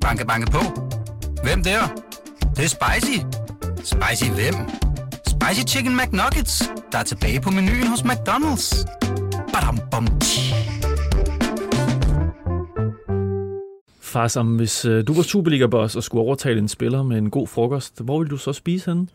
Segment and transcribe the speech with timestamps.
[0.00, 0.62] Banke, banke på.
[1.44, 1.80] Hvem der?
[2.40, 3.18] Det, det er spicy.
[3.76, 4.54] Spicy hvem?
[5.26, 8.84] Spicy Chicken McNuggets, der er tilbage på menuen hos McDonald's.
[9.52, 10.54] Badum, bom, tji.
[14.00, 17.46] Far, som hvis øh, du var Superliga-boss og skulle overtale en spiller med en god
[17.46, 19.06] frokost, hvor ville du så spise henne?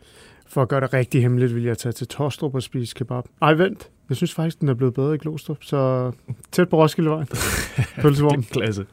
[0.47, 3.23] For at gøre det rigtig hemmeligt, vil jeg tage til Torstrup og spise kebab.
[3.41, 3.89] Ej, vent.
[4.09, 6.11] Jeg synes faktisk, den er blevet bedre i Glostrup, så
[6.51, 7.25] tæt på Roskildevej.
[8.01, 8.43] Pølsevogn.
[8.43, 8.85] Klasse.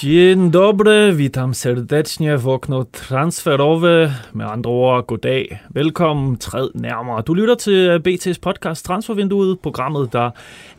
[0.00, 4.14] Dzień dobry, witam serdecznie w okno transferowe.
[4.34, 5.58] Med andre ord, goddag.
[5.70, 7.22] Velkommen, træd nærmere.
[7.22, 10.30] Du lytter til øh, BT's podcast Transfervinduet, programmet, der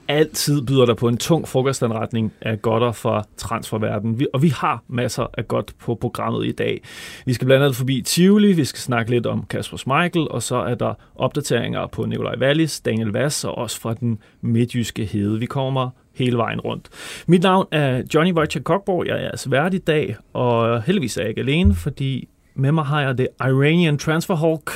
[0.07, 4.19] altid byder dig på en tung frokostanretning af godter fra transferverdenen.
[4.19, 6.81] Vi, og vi har masser af godt på programmet i dag.
[7.25, 10.55] Vi skal blandt andet forbi Tivoli, vi skal snakke lidt om Kasper Schmeichel, og så
[10.55, 15.39] er der opdateringer på Nikolaj Wallis, Daniel Vass og også fra den midtjyske hede.
[15.39, 16.89] Vi kommer hele vejen rundt.
[17.27, 19.07] Mit navn er Johnny Wojciech Kokborg.
[19.07, 22.85] Jeg er altså vært i dag, og heldigvis er jeg ikke alene, fordi med mig
[22.85, 24.71] har jeg det Iranian Transfer Hawk,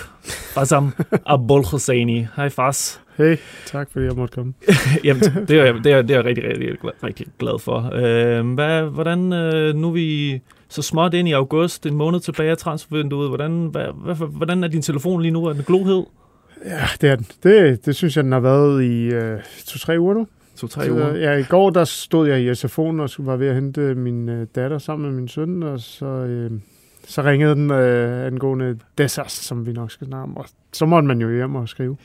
[0.54, 0.94] Fasam
[1.26, 2.28] Abul Hosseini.
[2.36, 3.02] Hej Fas.
[3.18, 4.54] Hey, tak fordi jeg måtte komme.
[5.04, 6.70] Jamen, det er, det er, det er jeg rigtig, rigtig,
[7.04, 7.90] rigtig glad for.
[7.94, 12.52] Øh, hvad, hvordan, øh, nu er vi så småt ind i august, en måned tilbage
[12.52, 13.30] af transfervinduet.
[13.30, 15.46] Hvordan, hvad, hvad, hvordan er din telefon lige nu?
[15.46, 16.04] Er den glohed?
[16.66, 17.28] Ja, det er den.
[17.44, 20.28] Det, det synes jeg, den har været i øh, to-tre uger nu.
[20.58, 21.16] To-tre uger.
[21.16, 24.30] Ja, i går der stod jeg i SFO'en og skulle- var ved at hente min
[24.30, 26.52] øh, datter sammen med min søn, og så, øh,
[27.08, 30.38] så ringede den øh, angående Dessas, som vi nok skal snakke om.
[30.38, 31.98] Og så måtte man jo hjem og skrive.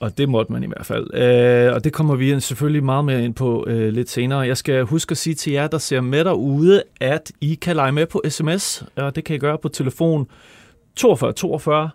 [0.00, 1.14] Og det måtte man i hvert fald.
[1.14, 4.38] Øh, og det kommer vi selvfølgelig meget mere ind på øh, lidt senere.
[4.40, 7.92] Jeg skal huske at sige til jer, der ser med derude, at I kan lege
[7.92, 10.26] med på sms, og det kan I gøre på telefon
[10.96, 11.90] 42 42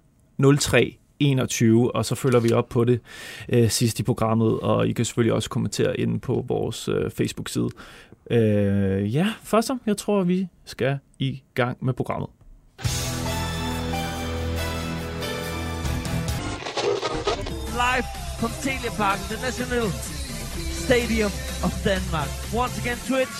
[0.59, 2.99] 03 21, og så følger vi op på det
[3.49, 7.69] øh, sidst i programmet, og I kan selvfølgelig også kommentere inde på vores øh, Facebook-side.
[8.31, 12.29] Øh, ja, først så, jeg tror, vi skal i gang med programmet.
[17.87, 18.05] live
[18.39, 19.89] from Telia Park, the National
[20.83, 21.31] Stadium
[21.63, 22.29] of Denmark.
[22.53, 23.31] Once again, Twitch.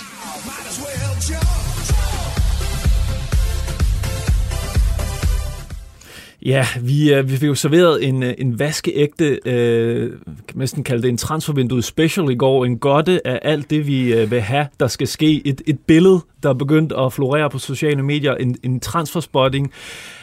[6.46, 10.84] Ja, vi, øh, vi fik jo serveret en, øh, en vaskeægte, øh, kan man næsten
[10.84, 12.66] kalde det en transfervindue special i går.
[12.66, 15.48] En godte af alt det, vi øh, vil have, der skal ske.
[15.48, 18.36] Et, et billede, der er begyndt at florere på sociale medier.
[18.36, 19.72] En, en transferspotting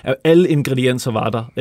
[0.04, 1.52] af alle ingredienser var der.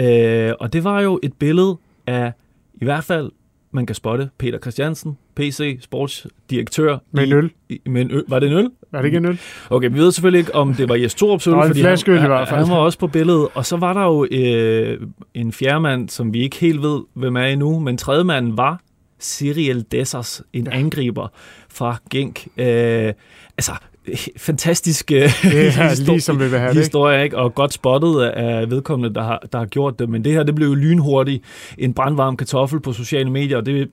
[0.49, 2.33] Øh, og det var jo et billede af,
[2.81, 3.31] i hvert fald,
[3.71, 6.97] man kan spotte Peter Christiansen, PC, sportsdirektør.
[7.11, 7.51] Med en øl.
[7.69, 8.23] I, med en øl.
[8.27, 8.69] Var det en øl?
[8.93, 9.39] Er det ikke en øl?
[9.69, 12.11] Okay, vi ved selvfølgelig ikke, om det var Jes Torups øl, Nå, en fordi flaske
[12.11, 12.59] øl han, i hvert fald.
[12.59, 13.47] han var også på billedet.
[13.53, 17.45] Og så var der jo øh, en fjerdemand, som vi ikke helt ved, hvem er
[17.45, 18.81] endnu, men tredjemanden var
[19.21, 20.77] Cyril Dessers, en ja.
[20.77, 21.27] angriber
[21.69, 22.47] fra Genk.
[22.57, 23.13] Øh,
[23.57, 23.71] altså,
[24.37, 26.75] fantastisk øh, Det er lige som vi vil have det.
[26.75, 26.81] ikke?
[26.81, 27.37] historie, ikke?
[27.37, 30.09] og godt spottet af vedkommende, der har, der har gjort det.
[30.09, 31.43] Men det her, det blev jo lynhurtigt
[31.77, 33.89] en brandvarm kartoffel på sociale medier, og det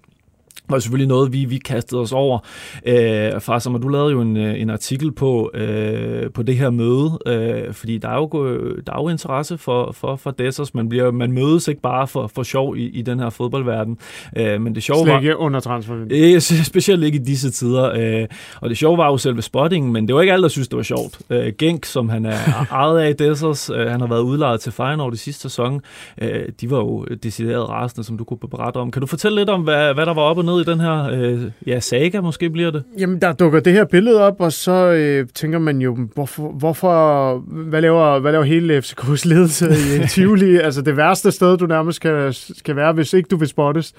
[0.69, 2.39] var selvfølgelig noget, vi, vi kastede os over.
[2.87, 6.71] Øh, far, som du lavede jo en, øh, en artikel på, øh, på det her
[6.71, 10.75] møde, øh, fordi der er jo, øh, der er jo interesse for, for, for Dessers.
[10.75, 13.99] Man, bliver, man mødes ikke bare for, for sjov i, i den her fodboldverden.
[14.37, 15.21] Øh, men det sjove Slet var...
[15.21, 16.19] ikke under transfervinduet.
[16.19, 17.93] Ikke, specielt ikke i disse tider.
[17.97, 18.29] Øh,
[18.61, 20.77] og det sjove var jo selve spottingen, men det var ikke alle, der synes, det
[20.77, 21.19] var sjovt.
[21.31, 22.39] Øh, Genk, som han er
[22.71, 25.81] ejet af Dessers, øh, han har været udlejet til Feyenoord i sidste sæson.
[26.23, 28.91] Øh, de var jo decideret rasende, som du kunne berette om.
[28.91, 31.11] Kan du fortælle lidt om, hvad, hvad der var op og ned i den her
[31.13, 32.85] øh, ja, saga, måske bliver det?
[32.99, 37.39] Jamen, der dukker det her billede op, og så øh, tænker man jo, hvorfor, hvorfor
[37.47, 40.57] hvad, laver, hvad laver hele FCK's ledelse i Tivoli?
[40.57, 43.93] altså det værste sted, du nærmest skal, skal være, hvis ikke du vil spottes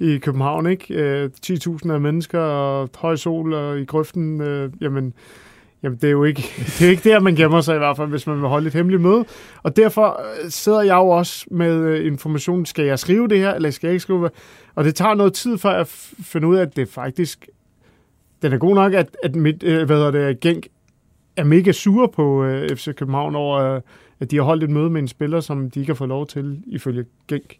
[0.00, 0.94] i København, ikke?
[0.94, 5.12] Øh, 10.000 af mennesker, og høj sol og i grøften, øh, jamen,
[5.82, 6.42] jamen det er jo ikke,
[6.78, 8.74] det er ikke der, man gemmer sig i hvert fald, hvis man vil holde et
[8.74, 9.24] hemmeligt møde.
[9.62, 13.54] Og derfor øh, sidder jeg jo også med informationen, information, skal jeg skrive det her,
[13.54, 14.32] eller skal jeg ikke skrive det?
[14.74, 17.48] Og det tager noget tid, før jeg finder ud af, at det faktisk
[18.42, 20.68] den er god nok, at, at mit, øh, hvad hedder det, Genk
[21.36, 23.80] er mega sure på øh, FC København over, øh,
[24.20, 26.26] at de har holdt et møde med en spiller, som de ikke har fået lov
[26.26, 27.56] til, ifølge Genk.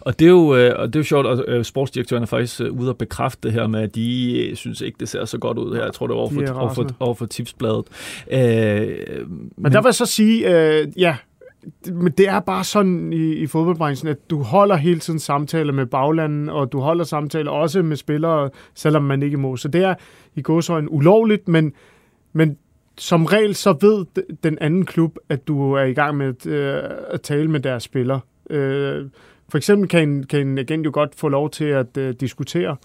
[0.00, 2.60] Og det er jo, øh, og det er jo sjovt, at øh, sportsdirektøren er faktisk
[2.60, 5.58] øh, ude og bekræfte det her med, at de synes ikke, det ser så godt
[5.58, 5.84] ud her.
[5.84, 7.84] Jeg tror, det var De er overfor, overfor, overfor tipsbladet.
[8.30, 8.40] Øh,
[9.28, 11.16] Men, men der vil jeg så sige, øh, ja,
[11.86, 15.86] men det er bare sådan i, i fodboldbranchen, at du holder hele tiden samtaler med
[15.86, 19.56] baglanden, og du holder samtaler også med spillere, selvom man ikke må.
[19.56, 19.94] Så det er
[20.34, 21.72] i gåsøjne ulovligt, men,
[22.32, 22.56] men
[22.98, 26.82] som regel så ved den anden klub, at du er i gang med at, øh,
[27.10, 28.20] at tale med deres spillere.
[28.50, 29.06] Øh,
[29.50, 32.76] for eksempel kan en, kan en agent jo godt få lov til at øh, diskutere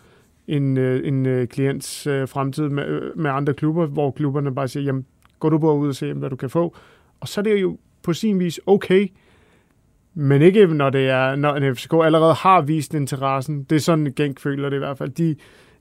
[0.48, 4.68] en, øh, en øh, klients øh, fremtid med, øh, med andre klubber, hvor klubberne bare
[4.68, 5.06] siger, jamen,
[5.40, 6.76] går du bare ud og se, hvad du kan få.
[7.20, 9.08] Og så er det jo på sin vis okay,
[10.14, 13.64] men ikke når det er, når en FCK allerede har vist interessen.
[13.64, 15.10] Det er sådan, Genk føler det i hvert fald.
[15.10, 15.36] De,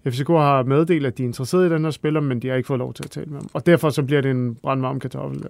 [0.06, 2.66] FCK har meddelt, at de er interesseret i den her spiller, men de har ikke
[2.66, 3.48] fået lov til at tale med ham.
[3.52, 5.48] Og derfor så bliver det en brandvarm kartoffel der.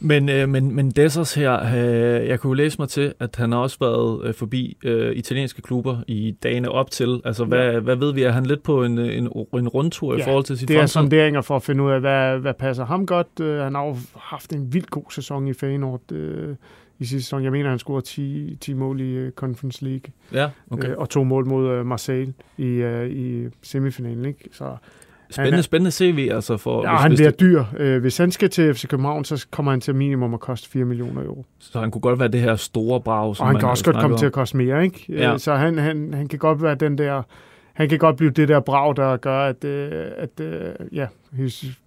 [0.00, 3.58] Men, øh, men, men Dessers her, øh, jeg kunne læse mig til, at han har
[3.58, 7.20] også været øh, forbi øh, italienske klubber i dagene op til.
[7.24, 7.78] Altså, hvad, ja.
[7.78, 8.22] hvad ved vi?
[8.22, 9.24] Er han lidt på en, en,
[9.54, 10.92] en rundtur ja, i forhold til sit det er fremtid?
[10.92, 13.28] sonderinger for at finde ud af, hvad, hvad passer ham godt.
[13.40, 16.12] Uh, han har jo haft en vild god sæson i Feyenoord.
[16.12, 16.54] Uh,
[16.98, 17.44] i sidste sæson.
[17.44, 20.12] Jeg mener, han scorede 10, 10 mål i uh, Conference League.
[20.32, 20.88] Ja, okay.
[20.88, 23.93] Uh, og to mål mod uh, Marseille i, uh, i semifinalen.
[23.98, 24.48] Ikke?
[24.52, 24.76] Så
[25.30, 26.82] Spændende, han, spændende CV altså for...
[26.84, 27.64] Ja, hvis, han bliver dyr.
[27.80, 30.84] Uh, hvis han skal til FC København, så kommer han til minimum at koste 4
[30.84, 31.44] millioner euro.
[31.58, 33.96] Så han kunne godt være det her store brag, som Og han kan også godt
[33.96, 34.18] komme om.
[34.18, 35.04] til at koste mere, ikke?
[35.08, 35.38] Ja.
[35.38, 37.22] så han, han, han kan godt være den der
[37.74, 41.06] han kan godt blive det der brag, der gør, at, øh, at øh, ja,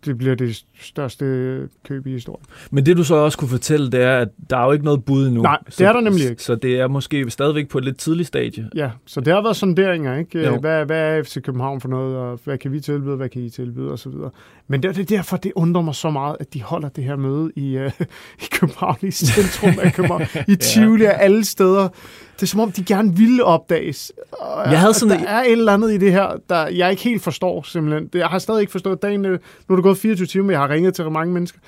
[0.05, 2.45] det bliver det største køb i historien.
[2.71, 5.05] Men det du så også kunne fortælle, det er, at der er jo ikke noget
[5.05, 5.41] bud nu.
[5.41, 6.43] Nej, det er der nemlig ikke.
[6.43, 8.69] Så det er måske stadigvæk på et lidt tidligt stadie.
[8.75, 10.59] Ja, så det har været sonderinger, ikke?
[10.59, 13.49] Hvad, hvad er FC København for noget, og hvad kan vi tilbyde, hvad kan I
[13.49, 14.29] tilbyde, og så videre.
[14.67, 17.51] Men det er derfor, det undrer mig så meget, at de holder det her møde
[17.55, 17.91] i, uh,
[18.43, 21.87] i København, i centrum af København, i Tivoli og alle steder.
[22.35, 24.11] Det er som om, de gerne ville opdages.
[24.31, 27.03] Og jeg havde sådan der er et eller andet i det her, der jeg ikke
[27.03, 28.09] helt forstår, simpelthen.
[28.13, 29.36] Jeg har stadig ikke forstået dagen.
[29.69, 31.59] Nu er det gået 24 timer, jeg har ringet til mange mennesker.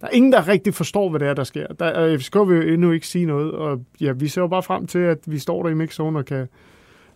[0.00, 1.66] Der er ingen, der rigtig forstår, hvad det er, der sker.
[1.66, 4.62] Der, øh, FCK vil jo endnu ikke sige noget, og ja, vi ser jo bare
[4.62, 6.48] frem til, at vi står der i mixzone og kan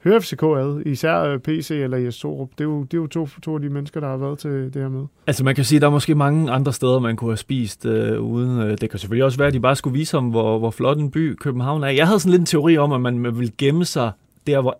[0.04, 2.48] høre FCK ad, især øh, PC eller Jes Torup.
[2.50, 4.50] Det er jo, det er jo to, to af de mennesker, der har været til
[4.50, 5.04] det her med.
[5.26, 7.86] Altså man kan sige, at der er måske mange andre steder, man kunne have spist
[7.86, 8.60] øh, uden.
[8.62, 10.98] Øh, det kan selvfølgelig også være, at de bare skulle vise om, hvor, hvor flot
[10.98, 11.88] en by København er.
[11.88, 14.10] Jeg havde sådan lidt en teori om, at man, man ville gemme sig
[14.46, 14.78] der, hvor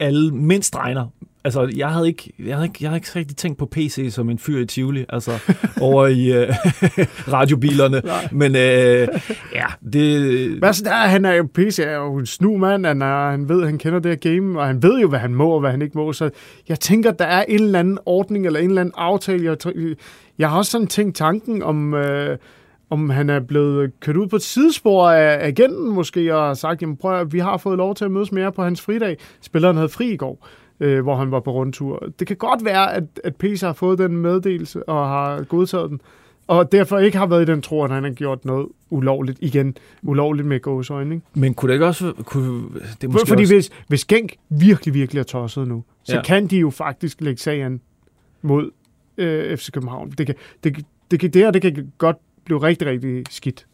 [0.00, 1.06] alle mindst regner
[1.44, 4.30] Altså, jeg havde ikke, jeg havde ikke, jeg havde ikke rigtig tænkt på PC som
[4.30, 5.30] en fyr i Tivoli, altså
[5.80, 6.48] over i øh,
[7.36, 8.00] radiobilerne.
[8.04, 8.28] Nej.
[8.32, 9.08] Men øh,
[9.54, 10.50] ja, det...
[10.58, 10.92] Hvad så der?
[10.92, 13.98] Han er jo, PC er jo en snu mand, han, er, han ved, han kender
[13.98, 16.12] det her game, og han ved jo, hvad han må og hvad han ikke må.
[16.12, 16.30] Så
[16.68, 19.44] jeg tænker, der er en eller anden ordning eller en eller anden aftale.
[19.44, 19.74] Jeg,
[20.38, 21.94] jeg har også sådan tænkt tanken om...
[21.94, 22.38] Øh,
[22.90, 26.96] om han er blevet kørt ud på et sidespor af agenten måske, og sagt, jamen
[26.96, 29.16] prøv at, vi har fået lov til at mødes mere på hans fridag.
[29.40, 30.48] Spilleren havde fri i går
[30.80, 32.08] øh, hvor han var på rundtur.
[32.18, 36.00] Det kan godt være, at, at PC har fået den meddelelse og har godtaget den,
[36.46, 39.76] og derfor ikke har været i den tro, at han har gjort noget ulovligt igen.
[40.02, 41.26] Ulovligt med gåsøjne, ikke?
[41.34, 42.12] Men kunne det ikke også...
[42.24, 42.62] Kunne,
[43.00, 43.54] det måske Fordi også...
[43.54, 46.22] hvis, hvis Genk virkelig, virkelig er tosset nu, så ja.
[46.22, 47.80] kan de jo faktisk lægge sagen
[48.42, 48.70] mod
[49.18, 50.10] øh, FC København.
[50.10, 50.34] Det, kan,
[50.64, 53.66] det, det, det, det her det kan godt blive rigtig, rigtig skidt.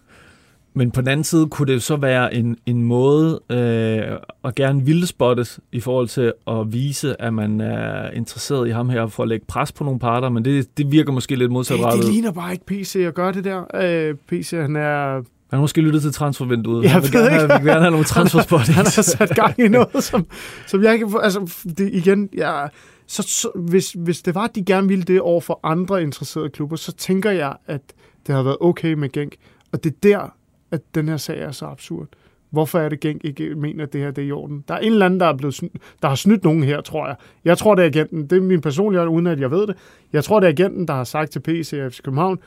[0.78, 4.84] Men på den anden side kunne det så være en, en måde øh, at gerne
[4.84, 9.22] ville spottes i forhold til at vise, at man er interesseret i ham her for
[9.22, 12.00] at lægge pres på nogle parter, men det, det virker måske lidt modsatrettet.
[12.00, 13.64] Hey, det ligner bare ikke PC at gøre det der.
[13.75, 15.14] Øh, PC, han er
[15.50, 16.84] han har måske lyttet til transfervinduet.
[16.84, 18.76] Jeg han vil gerne, have, vil gerne have nogle transferspottings.
[18.76, 20.26] han, har sat gang i noget, som,
[20.66, 21.06] som jeg ikke...
[21.22, 22.69] Altså, det, igen, jeg,
[23.06, 26.50] så, så, hvis, hvis det var, at de gerne ville det over for andre interesserede
[26.50, 27.80] klubber, så tænker jeg, at
[28.26, 29.35] det har været okay med Genk.
[29.73, 30.35] Og det er der,
[30.70, 32.08] at den her sag er så absurd.
[32.50, 34.64] Hvorfor er det Genk ikke mener, at det her det er i orden?
[34.68, 35.72] Der er en eller anden, der, er blevet snydt,
[36.02, 37.16] der har snydt nogen her, tror jeg.
[37.44, 38.26] Jeg tror, det er agenten.
[38.26, 39.76] Det er min personlige, uden at jeg ved det.
[40.12, 42.38] Jeg tror, det er agenten, der har sagt til PC København,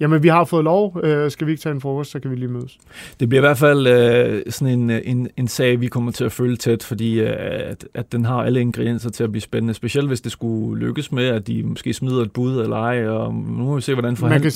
[0.00, 1.00] Jamen, vi har fået lov.
[1.02, 2.78] Øh, skal vi ikke tage en frokost, så kan vi lige mødes.
[3.20, 6.32] Det bliver i hvert fald øh, sådan en, en, en sag, vi kommer til at
[6.32, 9.74] følge tæt, fordi øh, at, at den har alle ingredienser til at blive spændende.
[9.74, 13.08] Specielt hvis det skulle lykkes med, at de måske smider et bud eller ej.
[13.08, 14.50] Og nu må vi se, hvordan forhand, Man kan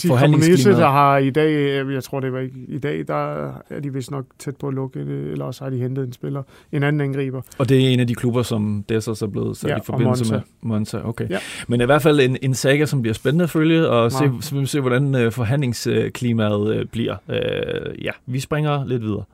[0.57, 3.47] sige, at der har i dag, øh, jeg tror det var ikke i dag, der
[3.71, 6.43] er de vist nok tæt på at lukke, eller også har de hentet en spiller,
[6.73, 7.41] en anden angriber.
[7.59, 9.81] Og det er en af de klubber, som det så er blevet sat ja, i
[9.85, 10.35] forbindelse Monza.
[10.35, 10.99] med Monza.
[11.05, 11.31] Okay.
[11.31, 11.39] Ja.
[11.69, 14.67] Men i hvert fald en, en saga, som bliver spændende at følge, og se, se,
[14.67, 17.17] se hvordan øh, forhandlingsklimaet øh, bliver.
[17.29, 19.25] Øh, ja, vi springer lidt videre.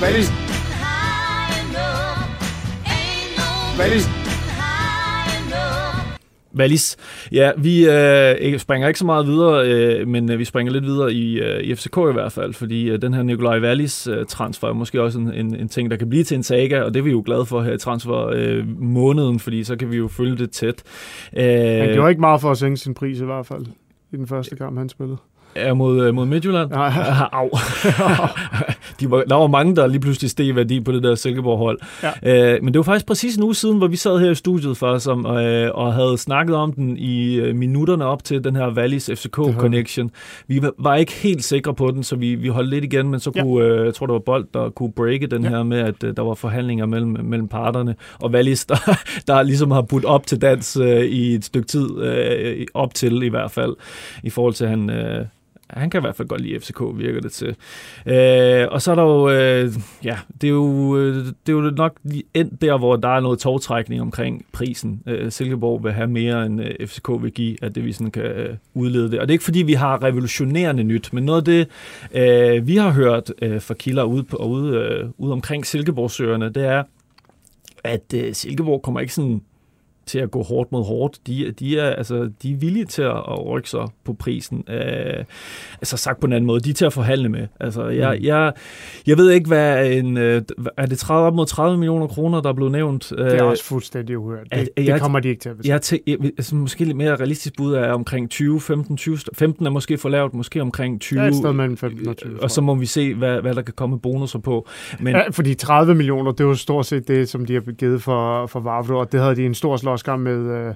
[0.00, 0.30] Valis.
[3.78, 4.23] Valis.
[6.54, 6.96] Valis.
[7.32, 11.12] Ja, vi øh, springer ikke så meget videre, øh, men øh, vi springer lidt videre
[11.12, 14.68] i, øh, i FCK i hvert fald, fordi øh, den her Nikolaj Valis øh, transfer
[14.68, 17.00] er måske også en, en, en ting, der kan blive til en saga, og det
[17.00, 20.08] er vi jo glade for her i transfer øh, måneden, fordi så kan vi jo
[20.08, 20.82] følge det tæt.
[21.36, 23.66] Øh, han gjorde ikke meget for at sænke sin pris i hvert fald
[24.12, 25.16] i den første kamp, han spillede.
[25.56, 26.70] Ja, mod, mod Midtjylland.
[26.70, 26.92] Nej.
[27.32, 27.48] Au.
[29.00, 31.78] De var, der var mange, der lige pludselig steg værdi på det der Silkeborg-hold.
[32.02, 32.54] Ja.
[32.54, 34.76] Øh, men det var faktisk præcis en uge siden, hvor vi sad her i studiet
[34.76, 38.56] for os om, øh, og havde snakket om den i øh, minutterne op til den
[38.56, 40.10] her Wallis FCK-connection.
[40.48, 43.30] Vi var, ikke helt sikre på den, så vi, vi holdt lidt igen, men så
[43.30, 45.48] kunne, øh, jeg tror, det var Bold, der kunne breake den ja.
[45.48, 49.70] her med, at øh, der var forhandlinger mellem, mellem parterne, og Wallis, der, der ligesom
[49.70, 53.50] har budt op til dans øh, i et stykke tid, øh, op til i hvert
[53.50, 53.76] fald,
[54.22, 54.90] i forhold til, at han...
[54.90, 55.26] Øh,
[55.70, 57.56] han kan i hvert fald godt lide FCK, virker det til.
[58.06, 59.72] Øh, og så er der jo, øh,
[60.04, 63.20] ja, det er jo, øh, det er jo nok lige endt der, hvor der er
[63.20, 65.02] noget togtrækning omkring prisen.
[65.06, 68.22] Øh, Silkeborg vil have mere, end øh, FCK vil give, at det vi sådan kan
[68.22, 69.20] øh, udlede det.
[69.20, 71.68] Og det er ikke fordi, vi har revolutionerende nyt, men noget af det,
[72.14, 76.64] øh, vi har hørt øh, fra kilder ude, på, ude, øh, ude omkring Silkeborgsøerne, det
[76.64, 76.82] er,
[77.84, 79.40] at øh, Silkeborg kommer ikke sådan
[80.06, 81.18] til at gå hårdt mod hårdt.
[81.26, 84.64] De, de, er, altså, de er villige til at, rykke sig på prisen.
[84.68, 85.24] Øh,
[85.80, 87.46] altså sagt på en anden måde, de er til at forhandle med.
[87.60, 88.24] Altså, jeg, mm.
[88.24, 88.52] jeg,
[89.06, 90.16] jeg ved ikke, hvad en...
[90.16, 90.42] Øh,
[90.76, 93.12] er det 30, op mod 30 millioner kroner, der er blevet nævnt?
[93.18, 94.46] Det er også fuldstændig uhørt.
[94.52, 97.16] Det, at, det kommer de ikke til at jeg, jeg, jeg, altså, Måske lidt mere
[97.16, 99.18] realistisk bud er omkring 20, 15, 20...
[99.34, 101.20] 15 er måske for lavt, måske omkring 20.
[101.20, 102.42] Ja, et sted mellem 15 og 20.
[102.42, 104.68] Og så må vi se, hvad, hvad der kan komme bonusser på.
[105.00, 108.02] Men, ja, fordi 30 millioner, det er jo stort set det, som de har givet
[108.02, 110.74] for, for Vavro, og det havde de en stor slåskamp med, øh,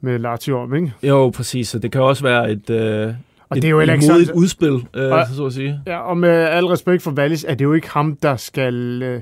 [0.00, 0.92] med Lazio om, ikke?
[1.02, 1.68] Jo, præcis.
[1.68, 3.14] Så det kan også være et, øh,
[3.48, 5.80] Og et, det er jo ikke sådan- udspil, øh, Og- så at sige.
[5.86, 9.02] Ja, og med al respekt for Wallis, er det jo ikke ham, der skal...
[9.02, 9.14] Øh,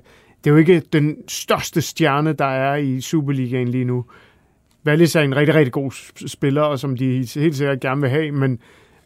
[0.45, 4.05] det er jo ikke den største stjerne, der er i Superligaen lige nu.
[4.87, 5.91] Wallis er en rigtig, rigtig god
[6.29, 7.05] spiller, og som de
[7.37, 8.59] helt sikkert gerne vil have, men,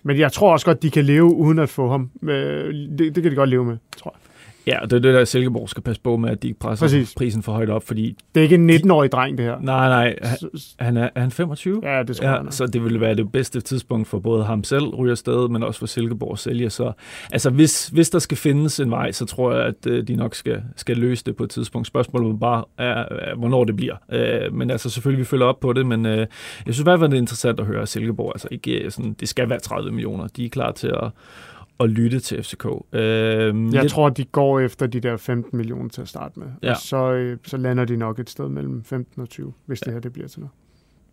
[0.02, 2.10] men jeg tror også godt, de kan leve uden at få ham.
[2.22, 4.29] Øh, det, det kan de godt leve med, tror jeg.
[4.67, 6.85] Ja, og det er det, der Silkeborg skal passe på med, at de ikke presser
[6.87, 7.14] Præcis.
[7.17, 8.17] prisen for højt op, fordi...
[8.35, 9.61] Det er ikke en 19-årig dreng, det her.
[9.61, 10.19] Nej, nej,
[10.79, 11.81] han, er, er han 25?
[11.85, 12.45] Ja, det tror Ja, jeg.
[12.50, 15.79] så det ville være det bedste tidspunkt for både ham selv ryger afsted, men også
[15.81, 16.71] for Silkeborg sælge.
[16.71, 16.93] Så
[17.33, 20.35] altså, hvis, hvis der skal findes en vej, så tror jeg, at øh, de nok
[20.35, 21.87] skal, skal løse det på et tidspunkt.
[21.87, 23.95] Spørgsmålet bare, er, er, hvornår det bliver.
[24.12, 26.26] Øh, men altså, selvfølgelig, vi følger op på det, men øh, jeg
[26.64, 29.17] synes i hvert fald, det er interessant at høre, at Silkeborg, altså ikke øh, sådan,
[29.21, 30.26] det skal være 30 millioner.
[30.26, 31.11] De er klar til at,
[31.80, 32.64] at lytte til FCK.
[32.92, 36.46] Øh, Jeg lidt- tror, de går efter de der 15 millioner til at starte med.
[36.62, 36.70] Ja.
[36.70, 39.92] Og så, øh, så lander de nok et sted mellem 15 og 20, hvis det
[39.92, 40.50] her det bliver til noget.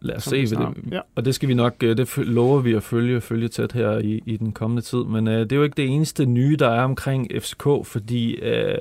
[0.02, 0.92] Lad os som se, hvad det.
[0.92, 1.00] Ja.
[1.16, 4.24] og det skal vi nok, øh, det lover vi at følge, følge tæt her i,
[4.26, 5.04] i den kommende tid.
[5.04, 8.78] Men øh, det er jo ikke det eneste nye, der er omkring FCK, fordi øh,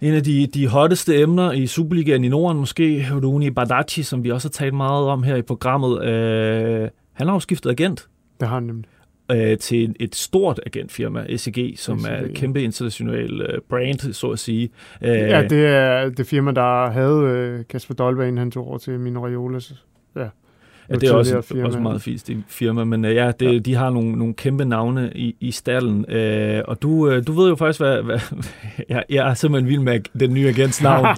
[0.00, 4.30] en af de, de hotteste emner i Superligaen i Norden, måske Rune Badaci, som vi
[4.30, 8.08] også har talt meget om her i programmet, øh, han har jo skiftet agent
[8.40, 8.86] Det har han nemlig.
[9.32, 14.30] Øh, til et stort agentfirma, SEG, som SEG, er et kæmpe international øh, brand, så
[14.30, 14.70] at sige.
[15.02, 18.78] Øh, Ja, det er det firma, der havde øh, Kasper Dolberg, inden han tog over
[18.78, 19.84] til Mino Raiolas.
[20.16, 20.28] Ja,
[20.94, 21.66] det er også, firma.
[21.66, 25.12] også meget fint firma, men uh, ja, det, ja, de har nogle, nogle kæmpe navne
[25.14, 28.18] i, i stallen, uh, og du, uh, du ved jo faktisk, hvad, hvad
[28.88, 31.06] jeg, jeg er simpelthen vild med den nye agents navn.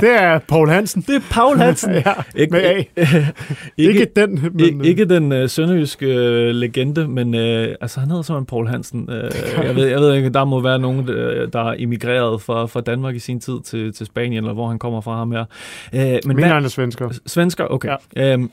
[0.00, 1.02] det er Paul Hansen.
[1.02, 1.92] det er Paul Hansen.
[2.06, 2.76] ja, ikke, med A.
[2.76, 3.32] ikke,
[3.76, 4.84] Ikke den, men...
[4.84, 9.08] ikke, den uh, sønderjyske uh, legende, men uh, altså, han hedder simpelthen Paul Hansen.
[9.08, 12.80] Uh, jeg, ved, jeg ved ikke, der må være nogen, der, er emigreret fra, fra
[12.80, 15.44] Danmark i sin tid til, til Spanien, eller hvor han kommer fra ham her.
[15.92, 17.10] Uh, men men hvad, er svensker.
[17.26, 17.64] Svensker?
[17.64, 17.88] Okay.
[18.16, 18.32] Ja.
[18.32, 18.50] Øhm,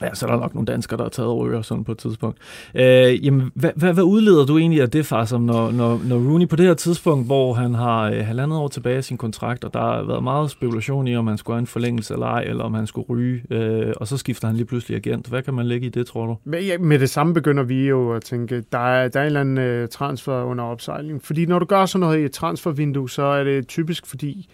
[0.00, 2.38] ja, så er der nok nogle danskere, der har taget røger sådan på et tidspunkt.
[2.74, 6.16] Øh, jamen, hvad, hvad, hvad udleder du egentlig af det, far, som når, når, når
[6.16, 9.64] Rooney på det her tidspunkt, hvor han har øh, halvandet år tilbage af sin kontrakt,
[9.64, 12.42] og der har været meget spekulation i, om han skulle have en forlængelse eller ej,
[12.42, 15.26] eller om han skulle ryge, øh, og så skifter han lige pludselig agent.
[15.26, 16.36] Hvad kan man lægge i det, tror du?
[16.44, 19.26] Men ja, med det samme begynder vi jo at tænke, der er, der er en
[19.26, 21.22] eller anden øh, transfer under opsejling.
[21.22, 24.48] Fordi når du gør sådan noget i et transfervindue, så er det typisk fordi,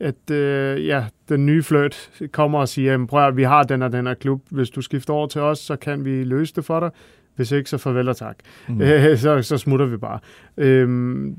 [0.00, 3.82] at øh, ja, den nye fløjt kommer og siger, "Jamen, prøv at, vi har den
[3.82, 4.42] og den her klub.
[4.50, 6.90] Hvis du skifter over til os, så kan vi løse det for dig.
[7.36, 8.36] Hvis ikke, så farvel og tak.
[8.68, 8.80] Mm.
[8.82, 10.18] Øh, så, så smutter vi bare.
[10.56, 11.36] Øhm,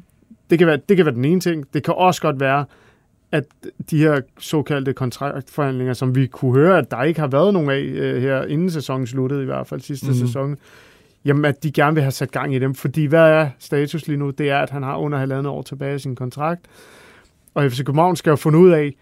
[0.50, 1.66] det, kan være, det kan være den ene ting.
[1.74, 2.66] Det kan også godt være,
[3.32, 3.44] at
[3.92, 7.80] de her såkaldte kontraktforhandlinger, som vi kunne høre, at der ikke har været nogen af
[7.80, 10.14] øh, her, inden sæsonen sluttede, i hvert fald sidste mm.
[10.14, 10.58] sæson,
[11.26, 12.76] jamen at de gerne vil have sat gang i dem.
[12.76, 14.30] Fordi hvad er status lige nu?
[14.30, 16.62] Det er, at han har under halvandet år tilbage i sin kontrakt.
[17.54, 18.96] Og FC København skal jo finde ud af,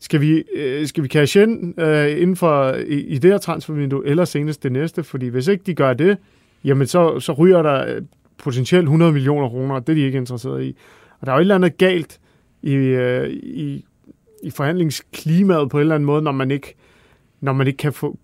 [0.00, 4.06] skal vi, øh, skal vi cash ind øh, inden for i, i det her transfervindue,
[4.06, 5.02] eller senest det næste?
[5.04, 6.18] Fordi hvis ikke de gør det,
[6.64, 8.02] jamen så, så ryger der øh,
[8.38, 10.76] potentielt 100 millioner kroner, og det er de ikke interesseret i.
[11.20, 12.20] Og der er jo et eller andet galt
[12.62, 13.84] i, øh, i,
[14.42, 16.74] i forhandlingsklimaet på en eller anden måde, når man ikke,
[17.40, 18.18] når man ikke kan få,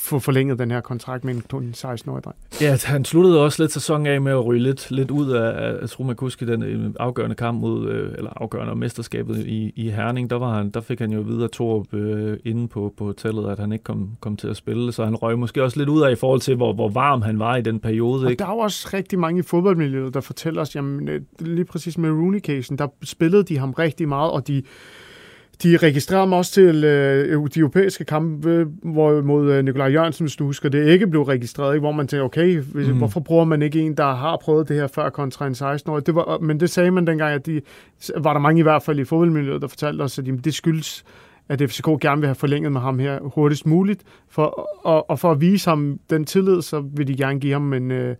[0.00, 2.36] få forlænget den her kontrakt med en 16-årig dreng.
[2.60, 5.90] Ja, han sluttede også lidt sæsonen af med at ryge lidt, lidt ud af, jeg
[5.90, 9.90] tror man kunne huske den øh, afgørende kamp mod, øh, eller afgørende mesterskabet i, i
[9.90, 13.50] Herning, der, var han, der fik han jo videre Torup øh, inde på, på hotellet,
[13.50, 16.02] at han ikke kom, kom til at spille, så han røg måske også lidt ud
[16.02, 18.24] af i forhold til, hvor, hvor varm han var i den periode.
[18.24, 18.40] Og ikke?
[18.40, 21.98] der er jo også rigtig mange i fodboldmiljøet, der fortæller os, jamen øh, lige præcis
[21.98, 24.62] med Rooney-casen, der spillede de ham rigtig meget, og de
[25.62, 30.36] de registrerede mig også til øh, de europæiske kampe hvor, mod øh, Nikolaj Jørgensen, hvis
[30.36, 31.80] du husker, det ikke blev registreret, ikke?
[31.80, 32.98] hvor man tænker, okay, hvis, mm.
[32.98, 36.06] hvorfor bruger man ikke en, der har prøvet det her før kontra en 16-årig?
[36.06, 37.60] Det var, men det sagde man dengang, at de,
[38.16, 41.04] var der mange i hvert fald i fodboldmiljøet, der fortalte os, at jamen, det skyldes,
[41.48, 45.30] at FCK gerne vil have forlænget med ham her hurtigst muligt, for, og, og for
[45.30, 47.90] at vise ham den tillid, så vil de gerne give ham en...
[47.90, 48.16] Øh,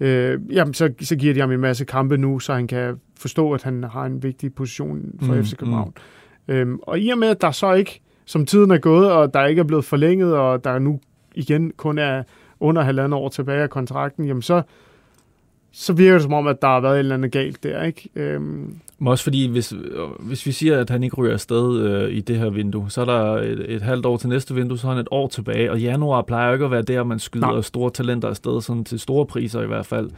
[0.00, 3.52] øh, jamen, så, så giver de ham en masse kampe nu, så han kan forstå,
[3.52, 5.92] at han har en vigtig position for mm, FC København.
[5.96, 6.02] Mm.
[6.48, 9.46] Øhm, og i og med, at der så ikke, som tiden er gået, og der
[9.46, 11.00] ikke er blevet forlænget, og der nu
[11.34, 12.22] igen kun er
[12.60, 14.62] under halvandet år tilbage af kontrakten, jamen så,
[15.80, 18.08] så virker det som om, at der har været et eller andet galt der, ikke?
[18.14, 18.74] Øhm.
[18.98, 19.74] Men også fordi, hvis,
[20.20, 23.04] hvis vi siger, at han ikke ryger afsted øh, i det her vindue, så er
[23.04, 25.80] der et, et halvt år til næste vindue, så er han et år tilbage, og
[25.80, 27.60] januar plejer ikke at være der, man skyder Nej.
[27.60, 30.10] store talenter afsted, sådan til store priser i hvert fald.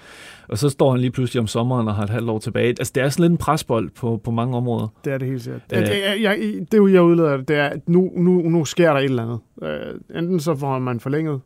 [0.48, 2.68] Og så står han lige pludselig om sommeren og har et halvt år tilbage.
[2.68, 4.88] Altså, det er sådan lidt en presbold på, på mange områder.
[5.04, 5.62] Det er det helt sikkert.
[5.72, 6.38] Æh, det, jeg, jeg,
[6.72, 9.38] det, jeg udleder, det er, at nu, nu, nu sker der et eller andet.
[9.62, 11.40] Øh, enten så får man forlænget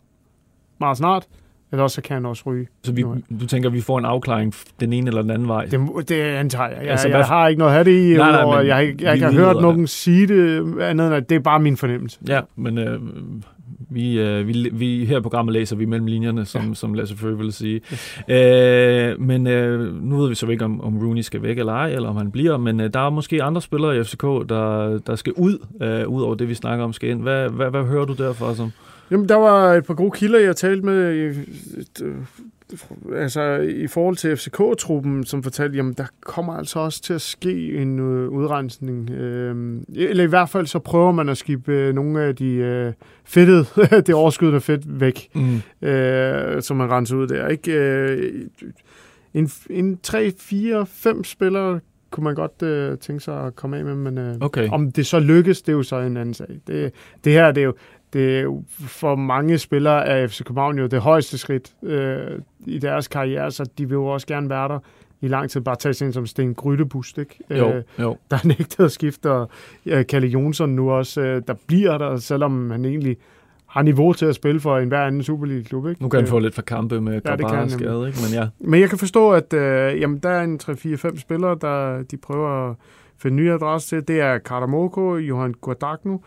[0.81, 1.27] meget snart,
[1.73, 2.67] eller også kan han også ryge.
[2.83, 3.05] Så vi,
[3.41, 5.65] du tænker, at vi får en afklaring den ene eller den anden vej?
[5.65, 6.79] Det, det antager jeg.
[6.83, 9.03] Jeg, altså, jeg har ikke noget at have det i, nej, nej, og jeg, jeg,
[9.03, 12.19] jeg ikke har hørt nogen sige det, andet end at det er bare min fornemmelse.
[12.29, 13.01] Ja, men øh,
[13.91, 16.75] vi, øh, vi, vi, her i programmet læser vi mellem linjerne, som, ja.
[16.75, 17.81] som Lasse Føge vil sige.
[18.29, 19.11] Ja.
[19.11, 21.89] Øh, men øh, nu ved vi så ikke, om, om Rooney skal væk eller ej,
[21.89, 25.17] eller om han bliver, men øh, der er måske andre spillere i FCK, der, der
[25.17, 27.23] skal ud, øh, ud over det, vi snakker om skal ind.
[27.23, 28.73] Hvad, hvad, hvad hører du derfra som?
[29.11, 30.95] Jamen, der var et par gode kilder, jeg talte med
[32.03, 32.15] øh,
[33.15, 37.77] altså, i forhold til FCK-truppen, som fortalte, jamen, der kommer altså også til at ske
[37.77, 39.11] en øh, udrensning.
[39.11, 42.93] Øh, eller i hvert fald så prøver man at skifte øh, nogle af de øh,
[43.25, 43.67] fedtede,
[44.07, 45.89] det overskydende fedt væk, mm.
[45.89, 47.49] øh, som man renser ud der.
[47.49, 47.73] Ikke?
[47.73, 48.47] Øh,
[49.35, 51.81] en, en 3, 4, 5 spillere
[52.11, 54.69] kunne man godt øh, tænke sig at komme af med, men øh, okay.
[54.69, 56.47] om det så lykkes, det er jo så en anden sag.
[56.67, 56.93] Det,
[57.25, 57.75] det her, det er jo,
[58.15, 58.47] det
[58.79, 63.65] for mange spillere af FC København jo det højeste skridt øh, i deres karriere, så
[63.79, 64.79] de vil jo også gerne være der
[65.21, 65.61] i lang tid.
[65.61, 67.39] Bare tage sådan som Sten Grydebust, ikke?
[67.51, 68.17] Jo, øh, jo.
[68.31, 69.51] Der er nægtet at skifte, og
[69.87, 73.17] øh, Kalle Jonsson nu også, øh, der bliver der, selvom han egentlig
[73.67, 75.87] har niveau til at spille for en hver anden Superliga-klub.
[75.87, 76.03] Ikke?
[76.03, 78.19] Nu kan han få lidt for kampe med ja, det kan skade, ikke?
[78.25, 78.49] Men, ja.
[78.59, 82.71] Men jeg kan forstå, at øh, jamen, der er en 3-4-5 spillere, der de prøver
[82.71, 82.77] at
[83.19, 84.09] finde nye adresse til.
[84.09, 86.19] Det er Karamoko, Johan Guadagno,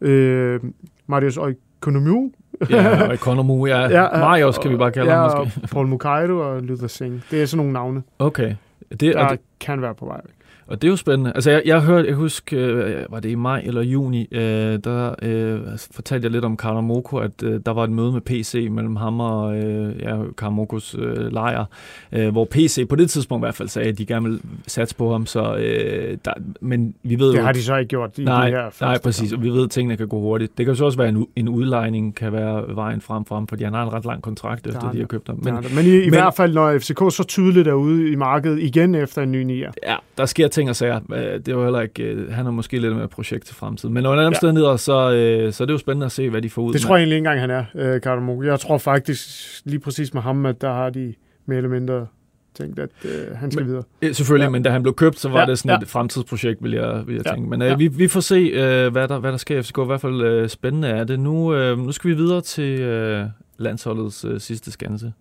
[0.00, 0.60] øh,
[1.06, 2.30] Marius Oikonomou.
[2.70, 3.80] ja, Oikonomou, ja.
[3.80, 5.68] ja Marius kan vi bare kalde ja, ham måske.
[5.68, 7.22] Paul Mukaido og Luther Singh.
[7.30, 8.02] Det er sådan nogle navne.
[8.18, 8.54] Okay.
[8.90, 10.34] Det, der det, kan være på vej væk.
[10.66, 11.32] Og det er jo spændende.
[11.34, 15.14] Altså, jeg, jeg hørte, jeg husker, øh, var det i maj eller juni, øh, der
[15.22, 18.96] øh, fortalte jeg lidt om Karamoko, at øh, der var et møde med PC mellem
[18.96, 21.64] ham og øh, ja, Karamokos øh, lejr,
[22.12, 24.96] øh, hvor PC på det tidspunkt i hvert fald sagde, at de gerne ville satse
[24.96, 27.36] på ham, så øh, der, men vi ved det jo...
[27.36, 29.64] Det har de så ikke gjort i nej, de her Nej, præcis, og vi ved,
[29.64, 30.58] at tingene kan gå hurtigt.
[30.58, 33.64] Det kan så også være, en, en udlejning kan være vejen frem for ham, fordi
[33.64, 35.40] han har en ret lang kontrakt, efter de har købt ham.
[35.42, 38.60] Men, men i, i men, hvert fald, når FCK så tydeligt er ude i markedet
[38.60, 39.72] igen efter en ny nier.
[39.86, 40.98] Ja, der sker ting og sager.
[41.46, 43.94] Det var heller ikke, øh, han har måske lidt mere projekt til fremtiden.
[43.94, 44.26] Men under ja.
[44.26, 46.80] omstændigheder, så, øh, så er det jo spændende at se, hvad de får ud Det
[46.80, 48.42] tror jeg egentlig ikke engang, han er, øh, Karamo.
[48.42, 49.28] Jeg tror faktisk
[49.64, 51.14] lige præcis med ham, at der har de
[51.46, 52.06] mere eller mindre
[52.54, 54.14] tænkt, at øh, han skal men, videre.
[54.14, 54.50] Selvfølgelig, ja.
[54.50, 55.82] men da han blev købt, så var ja, det sådan ja.
[55.82, 57.32] et fremtidsprojekt, vil jeg, vil jeg ja.
[57.32, 57.50] tænke.
[57.50, 57.76] Men øh, ja.
[57.76, 59.78] vi, vi får se, øh, hvad, der, hvad der sker i FCK.
[59.78, 61.20] I hvert fald øh, spændende er det.
[61.20, 63.26] Nu, øh, nu skal vi videre til øh,
[63.58, 65.12] landsholdets øh, sidste skanse.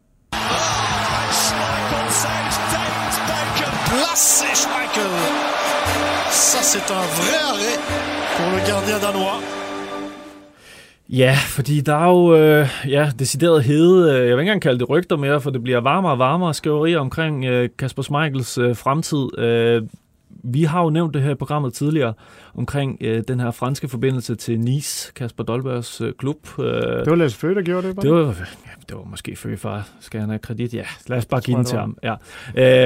[6.71, 7.77] C'est un vrai arrêt
[8.35, 9.39] pour le gardien danois.
[11.09, 14.79] Ja, fordi der er jo øh, ja, decideret hede, øh, jeg vil ikke engang kalde
[14.79, 18.75] det rygter mere, for det bliver varmere og varmere skriverier omkring øh, Kasper Schmeichels øh,
[18.75, 19.39] fremtid.
[19.39, 19.81] Øh,
[20.43, 22.13] vi har jo nævnt det her i programmet tidligere,
[22.55, 26.59] omkring øh, den her franske forbindelse til Nice, Kasper Dolbergs øh, klub.
[26.59, 28.05] Øh, det var Lasse Føge, der gjorde det, bare?
[28.05, 29.87] Det var, ja, det var måske Føge far.
[29.99, 30.73] Skal han have kredit?
[30.73, 31.97] Ja, lad os bare give den til ham.
[32.03, 32.13] Ja.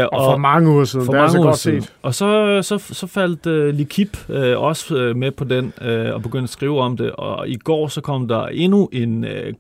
[0.02, 1.82] Øh, og, og for mange uger siden, for det er altså godt siden.
[1.82, 1.94] set.
[2.02, 6.22] Og så, så, så faldt øh, Likip øh, også øh, med på den, øh, og
[6.22, 9.24] begyndte at skrive om det, og i går så kom der endnu en...
[9.24, 9.54] Øh,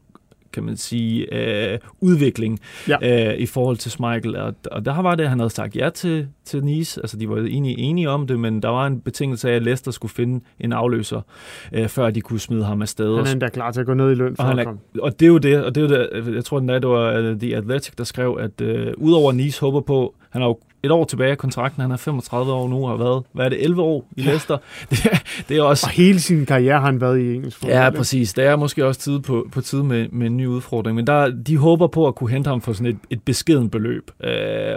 [0.58, 3.32] kan man sige, øh, udvikling ja.
[3.32, 4.36] øh, i forhold til Schmeichel.
[4.36, 7.02] Og, og der var det, at han havde sagt ja til, til Nice.
[7.02, 9.91] Altså, de var enige, enige om det, men der var en betingelse af, at Leicester
[9.91, 11.22] skulle finde en afløser,
[11.74, 13.15] øh, før de kunne smide ham afsted.
[13.15, 15.20] Han er endda klar til at gå ned i løn for og, han er, og
[15.20, 17.32] det er jo det, og det er jo det, jeg tror, den dag, det var
[17.32, 20.92] uh, The Athletic, der skrev, at uh, udover Nice håber på, han har jo et
[20.92, 21.82] år tilbage af kontrakten.
[21.82, 24.58] Han er 35 år nu og har været, hvad er det, 11 år i Leicester.
[24.90, 25.18] Det, er,
[25.50, 25.86] det er også...
[25.86, 27.78] Og hele sin karriere har han været i engelsk fodbold.
[27.78, 28.34] Ja, præcis.
[28.34, 30.96] Det er måske også tid på, på tid med, med en ny udfordring.
[30.96, 34.12] Men der, de håber på at kunne hente ham for sådan et, et beskeden beløb.
[34.24, 34.32] Øh,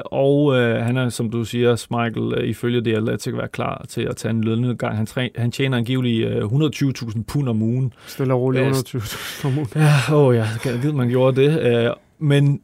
[0.04, 4.02] og øh, han er, som du siger, Michael, øh, ifølge det Atletic, være klar til
[4.02, 4.96] at tage en lønnegang.
[4.96, 7.92] Han, træ, han tjener angiveligt øh, 120.000 pund om ugen.
[8.06, 9.68] Stille og roligt 120.000 om ugen.
[9.74, 11.60] Ja, åh ja, jeg ved, man gjorde det.
[11.60, 12.60] Øh, men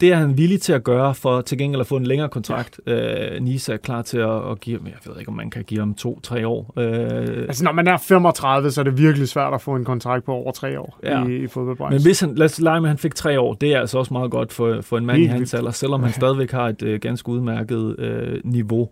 [0.00, 2.80] det er han villig til at gøre for til gengæld at få en længere kontrakt.
[2.86, 5.64] Øh, Nisa er klar til at, at give ham, jeg ved ikke, om man kan
[5.64, 6.72] give ham to-tre år.
[6.78, 10.24] Øh, altså, når man er 35, så er det virkelig svært at få en kontrakt
[10.24, 11.26] på over tre år ja.
[11.26, 11.98] i, i fodboldbranchen.
[11.98, 13.98] Men hvis han, lad os lege med, at han fik tre år, det er altså
[13.98, 16.68] også meget godt for, for en mand Helt i hans alder, selvom han stadigvæk har
[16.68, 18.88] et øh, ganske udmærket øh, niveau.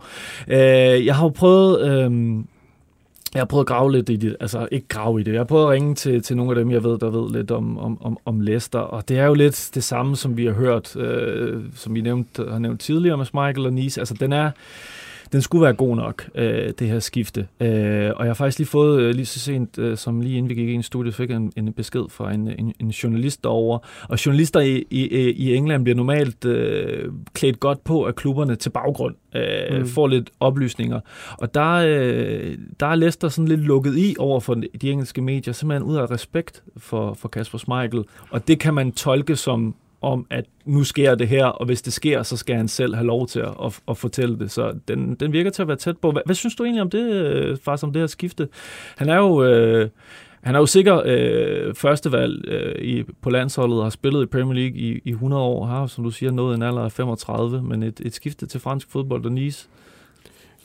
[0.48, 0.56] Øh,
[1.06, 1.88] jeg har jo prøvet...
[1.88, 2.44] Øh,
[3.34, 5.44] jeg har prøvet at grave lidt i det, altså ikke grave i det, jeg har
[5.44, 8.02] prøvet at ringe til, til nogle af dem, jeg ved, der ved lidt om, om,
[8.02, 11.62] om, om Leicester, og det er jo lidt det samme, som vi har hørt, øh,
[11.74, 14.50] som vi nævnt, har nævnt tidligere med Michael og Nice, altså den er,
[15.34, 17.46] den skulle være god nok, øh, det her skifte.
[17.60, 20.48] Øh, og jeg har faktisk lige fået, øh, lige så sent øh, som lige inden
[20.48, 23.78] vi gik ind i studiet, fik en, en besked fra en, en, en journalist derovre.
[24.08, 28.70] Og journalister i, i, i England bliver normalt øh, klædt godt på af klubberne til
[28.70, 29.86] baggrund, øh, mm.
[29.86, 31.00] får lidt oplysninger.
[31.38, 35.54] Og der, øh, der er Leicester sådan lidt lukket i over for de engelske medier,
[35.54, 38.04] simpelthen ud af respekt for, for Kasper Schmeichel.
[38.30, 41.92] Og det kan man tolke som om, at nu sker det her, og hvis det
[41.92, 44.50] sker, så skal han selv have lov til at, at, at fortælle det.
[44.50, 46.12] Så den, den virker til at være tæt på.
[46.12, 48.48] Hvad, hvad synes du egentlig om det, øh, faktisk om det her skifte?
[48.96, 49.44] Han er jo...
[49.44, 49.88] Øh,
[50.44, 54.78] han er jo sikker øh, førstevalg øh, i, på landsholdet har spillet i Premier League
[54.78, 55.66] i, i 100 år.
[55.66, 58.90] Har, som du siger, nået en alder af 35, men et, et skifte til fransk
[58.90, 59.68] fodbold og Nice.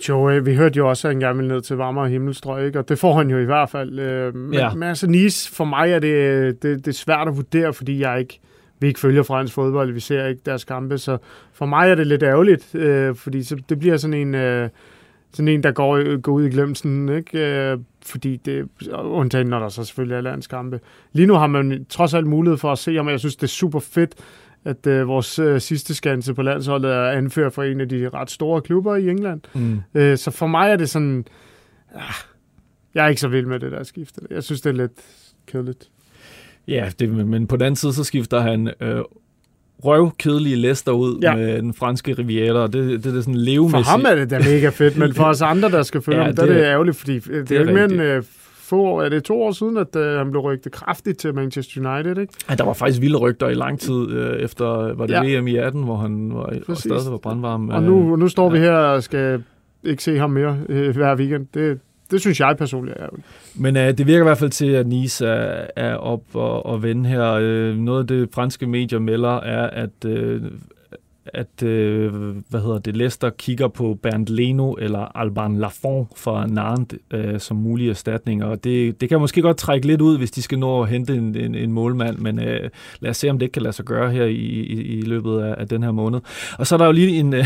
[0.09, 2.79] Jo, øh, vi hørte jo også, at han gerne ville ned til varmere himmelstrøg, ikke?
[2.79, 3.99] og det får han jo i hvert fald.
[3.99, 4.73] Øh, men, ja.
[4.73, 8.19] men altså Nice, for mig er det, det, det er svært at vurdere, fordi jeg
[8.19, 8.39] ikke
[8.79, 11.17] vi ikke følger fransk fodbold, vi ser ikke deres kampe, så
[11.53, 14.69] for mig er det lidt ærgerligt, øh, fordi så, det bliver sådan en, øh,
[15.33, 17.71] sådan en, der går, går ud i glemsen, ikke?
[17.71, 20.79] Øh, fordi det, undtagen når der så selvfølgelig er landskampe.
[21.13, 23.47] Lige nu har man trods alt mulighed for at se, om jeg synes, det er
[23.47, 24.15] super fedt,
[24.65, 28.31] at øh, vores øh, sidste skanse på landsholdet er anført for en af de ret
[28.31, 29.41] store klubber i England.
[29.53, 29.81] Mm.
[29.93, 31.25] Øh, så for mig er det sådan,
[31.95, 32.01] ah,
[32.93, 34.21] jeg er ikke så vild med det der skifte.
[34.29, 34.99] Jeg synes, det er lidt
[35.47, 35.89] kedeligt.
[36.69, 39.01] Ja, det, men på den anden side, så skifter han øh,
[39.85, 41.35] røvkedelige Leicester ud ja.
[41.35, 43.85] med den franske Riviera, og det, det, det er sådan levemæssigt.
[43.85, 46.25] For ham er det da mega fedt, men for os andre, der skal følge ja,
[46.25, 48.23] ham, der det, er det ærgerligt, fordi det, det er, er ikke mere end øh,
[48.69, 51.93] få år, er det to år siden, at øh, han blev rygtet kraftigt til Manchester
[51.93, 52.33] United, ikke?
[52.49, 55.39] Ja, der var faktisk vilde rygter i lang tid øh, efter, var det ja.
[55.39, 57.69] VM i 18, hvor han var, og stadig var brandvarm.
[57.69, 58.59] Og nu, nu står ja.
[58.59, 59.43] vi her og skal
[59.83, 61.47] ikke se ham mere øh, hver weekend.
[61.53, 61.79] Det,
[62.11, 63.27] det synes jeg personligt er ærgerligt.
[63.55, 66.83] Men uh, det virker i hvert fald til, at Nice er, er op og, og
[66.83, 67.35] vende her.
[67.35, 70.41] Uh, noget af det franske medier melder er, at uh,
[71.33, 72.13] at øh,
[72.49, 77.57] hvad hedder det, Leicester kigger på Bernd Leno eller Alban Lafont fra Nantes øh, som
[77.57, 80.81] mulige erstatninger, og det, det kan måske godt trække lidt ud, hvis de skal nå
[80.81, 83.61] at hente en, en, en målmand, men øh, lad os se, om det ikke kan
[83.61, 86.19] lade sig gøre her i, i, i løbet af, af den her måned.
[86.57, 87.45] Og så er der jo lige en, øh,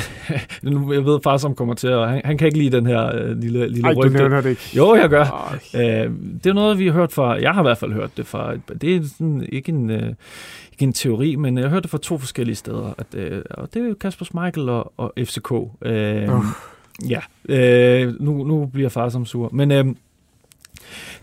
[0.94, 3.38] jeg ved far, som kommer til at, han, han kan ikke lide den her øh,
[3.38, 4.30] lille, lille Ej, rygte.
[4.30, 4.62] du det ikke.
[4.76, 5.58] Jo, jeg gør.
[5.76, 6.12] Øh,
[6.44, 8.54] det er noget, vi har hørt fra, jeg har i hvert fald hørt det fra,
[8.82, 10.14] det er sådan, ikke en, øh,
[10.74, 12.94] ikke en teori, men jeg hørte det fra to forskellige steder.
[12.98, 15.52] At, øh, og det er Kasper Schmeichel og, og FCK.
[15.82, 16.46] Øh, uh.
[17.10, 19.50] Ja, øh, nu, nu bliver far som sur.
[19.54, 19.86] Men øh,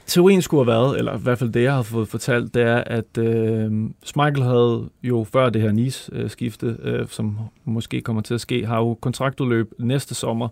[0.06, 2.84] teorien skulle have været, eller i hvert fald det, jeg har fået fortalt, det er,
[2.86, 3.72] at øh,
[4.04, 8.78] Schmeichel havde jo før det her Nice-skifte, øh, som måske kommer til at ske, har
[8.78, 10.48] jo kontraktudløb næste sommer.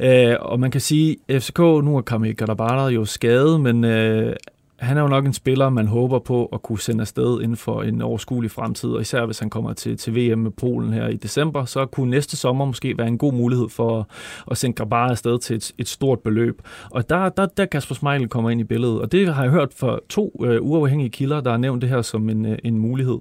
[0.00, 4.36] Øh, og man kan sige, at FCK, nu er Kamil Gadabara jo skadet, men øh,
[4.82, 7.82] han er jo nok en spiller, man håber på at kunne sende afsted inden for
[7.82, 11.16] en overskuelig fremtid, og især hvis han kommer til, til VM med Polen her i
[11.16, 14.08] december, så kunne næste sommer måske være en god mulighed for
[14.50, 16.62] at sende Grabar afsted til et, et stort beløb.
[16.90, 19.74] Og der, der, der Kasper Smeichel kommer ind i billedet, og det har jeg hørt
[19.76, 23.18] fra to uh, uafhængige kilder, der har nævnt det her som en, uh, en mulighed.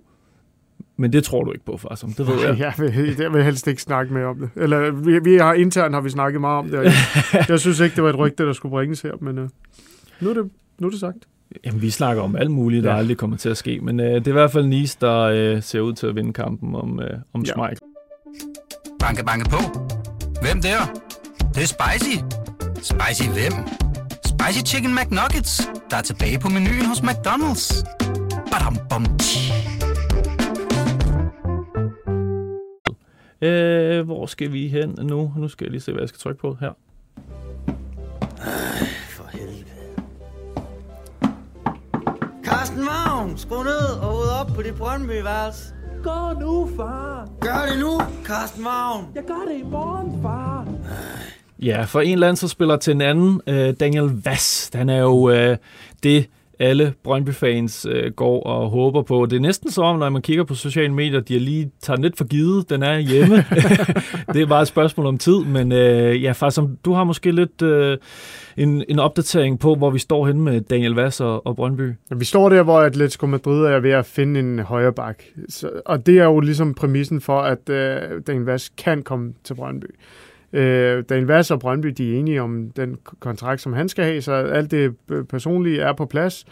[0.97, 2.59] Men det tror du ikke på, far, som det ved jeg.
[2.59, 4.49] Jeg vil, jeg vil helst ikke snakke mere om det.
[4.55, 6.83] Eller vi, vi har internt har vi snakket meget om det.
[6.83, 6.93] Jeg,
[7.49, 9.49] jeg synes ikke, det var et rygte, der skulle bringes her, men uh,
[10.21, 11.27] nu, er det, nu er det sagt.
[11.65, 12.97] Jamen, vi snakker om alt muligt, der ja.
[12.97, 15.63] aldrig kommer til at ske, men øh, det er i hvert fald Nice, der øh,
[15.63, 17.53] ser ud til at vinde kampen om, øh, om ja.
[17.53, 17.79] Smeichel.
[18.99, 19.57] Banke, banke på.
[20.41, 20.79] Hvem der?
[21.37, 22.17] Det, det er spicy.
[22.75, 23.53] Spicy hvem?
[24.25, 27.83] Spicy Chicken McNuggets, der er tilbage på menuen hos McDonald's.
[28.51, 29.05] Badum, bom,
[33.41, 35.33] øh, hvor skal vi hen nu?
[35.37, 36.71] Nu skal jeg lige se, hvad jeg skal trykke på her.
[42.51, 45.73] Carsten Vagn, skru ned og ud op på dit Brøndby-værelse.
[46.03, 47.29] Gå nu, far.
[47.41, 49.05] Gør det nu, Carsten Vagn.
[49.15, 50.67] Jeg gør det i morgen, far.
[51.59, 54.71] Ja, for en landsholdsspiller til en anden, øh, Daniel Vass.
[54.73, 55.57] Han er jo øh,
[56.03, 56.27] det,
[56.61, 59.25] alle Brøndby-fans øh, går og håber på.
[59.25, 62.01] Det er næsten som om, når man kigger på sociale medier, de er lige tager
[62.01, 62.69] lidt for givet.
[62.69, 63.35] Den er hjemme.
[64.33, 67.61] det er bare et spørgsmål om tid, men øh, ja, faktisk, du har måske lidt
[67.61, 67.97] øh,
[68.57, 71.93] en, en opdatering på, hvor vi står henne med Daniel Vass og, og Brøndby.
[72.15, 75.23] Vi står der, hvor Atletico Madrid er ved at finde en højre bak.
[75.49, 79.53] Så, og det er jo ligesom præmissen for, at øh, Daniel Vass kan komme til
[79.53, 79.95] Brøndby.
[80.53, 84.21] Øh, Daniel Vass og Brøndby, de er enige om den kontrakt, som han skal have,
[84.21, 84.95] så alt det
[85.29, 86.45] personlige er på plads.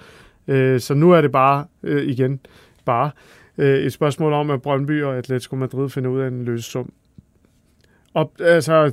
[0.47, 2.39] Øh, så nu er det bare, øh, igen,
[2.85, 3.11] bare
[3.57, 6.91] øh, et spørgsmål om, at Brøndby og Atletico Madrid finder ud af en løsesum.
[8.13, 8.87] Og, altså,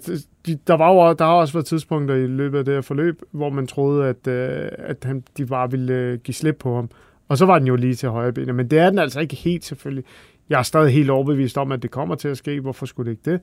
[0.46, 3.22] de, der, var jo, der har også været tidspunkter i løbet af det her forløb,
[3.30, 6.90] hvor man troede, at, øh, at han, de bare ville øh, give slip på ham.
[7.28, 8.54] Og så var den jo lige til højre benet.
[8.54, 10.04] Men det er den altså ikke helt selvfølgelig.
[10.48, 12.60] Jeg er stadig helt overbevist om, at det kommer til at ske.
[12.60, 13.40] Hvorfor skulle det ikke det?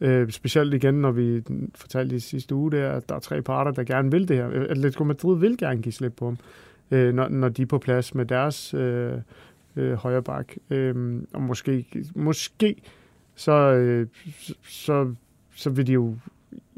[0.00, 1.42] Øh, specielt igen, når vi
[1.74, 4.46] fortalte i sidste uge, der, at der er tre parter, der gerne vil det her.
[4.70, 6.38] Atletico Madrid vil gerne give slip på ham,
[6.90, 9.12] øh, når, når de er på plads med deres øh,
[9.76, 10.52] øh, højre bak.
[10.70, 12.76] Øh, og måske, måske
[13.34, 14.06] så, øh,
[14.68, 15.14] så,
[15.54, 16.16] så vil de jo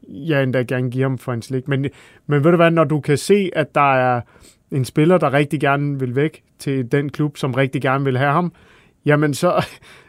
[0.09, 1.69] ja, endda gerne give ham for en slik.
[1.69, 1.87] Men,
[2.27, 4.21] men ved du hvad, når du kan se, at der er
[4.71, 8.33] en spiller, der rigtig gerne vil væk til den klub, som rigtig gerne vil have
[8.33, 8.53] ham,
[9.05, 9.67] jamen så,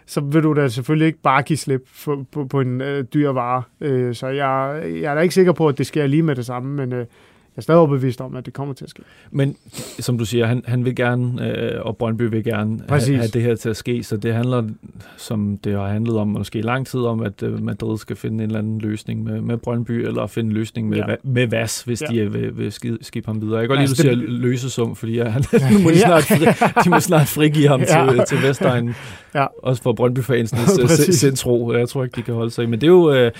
[0.09, 3.29] så vil du da selvfølgelig ikke bare give slip for, på, på en øh, dyr
[3.29, 3.63] vare.
[3.81, 6.45] Øh, så jeg, jeg er da ikke sikker på, at det sker lige med det
[6.45, 7.05] samme, men øh,
[7.59, 9.01] er stadig overbevist om, at det kommer til at ske.
[9.31, 9.55] Men
[9.99, 13.17] som du siger, han, han vil gerne, øh, og Brøndby vil gerne have, Præcis.
[13.17, 14.63] have det her til at ske, så det handler,
[15.17, 18.35] som det har handlet om måske i lang tid, om at øh, Madrid skal finde
[18.43, 21.15] en eller anden løsning med, med Brøndby, eller finde en løsning med, Ja.
[21.23, 22.07] med Vas, hvis Ja.
[22.07, 23.57] de øh, vil, vil skide, ham videre.
[23.57, 25.89] Jeg kan godt lide, Altså, at du det- siger løsesum, fordi ja, han, nu må
[25.89, 26.45] de, snart, fri,
[26.83, 28.05] de må snart frigive ham Ja.
[28.11, 28.95] til, til Vestegnen.
[29.35, 29.45] Ja.
[29.63, 31.15] Også for Brøndby-fansens Præcis.
[31.15, 31.73] sindsro.
[31.73, 32.67] Jeg tror ikke, de kan holde sig i.
[32.67, 33.11] Men det er jo...
[33.13, 33.31] Øh,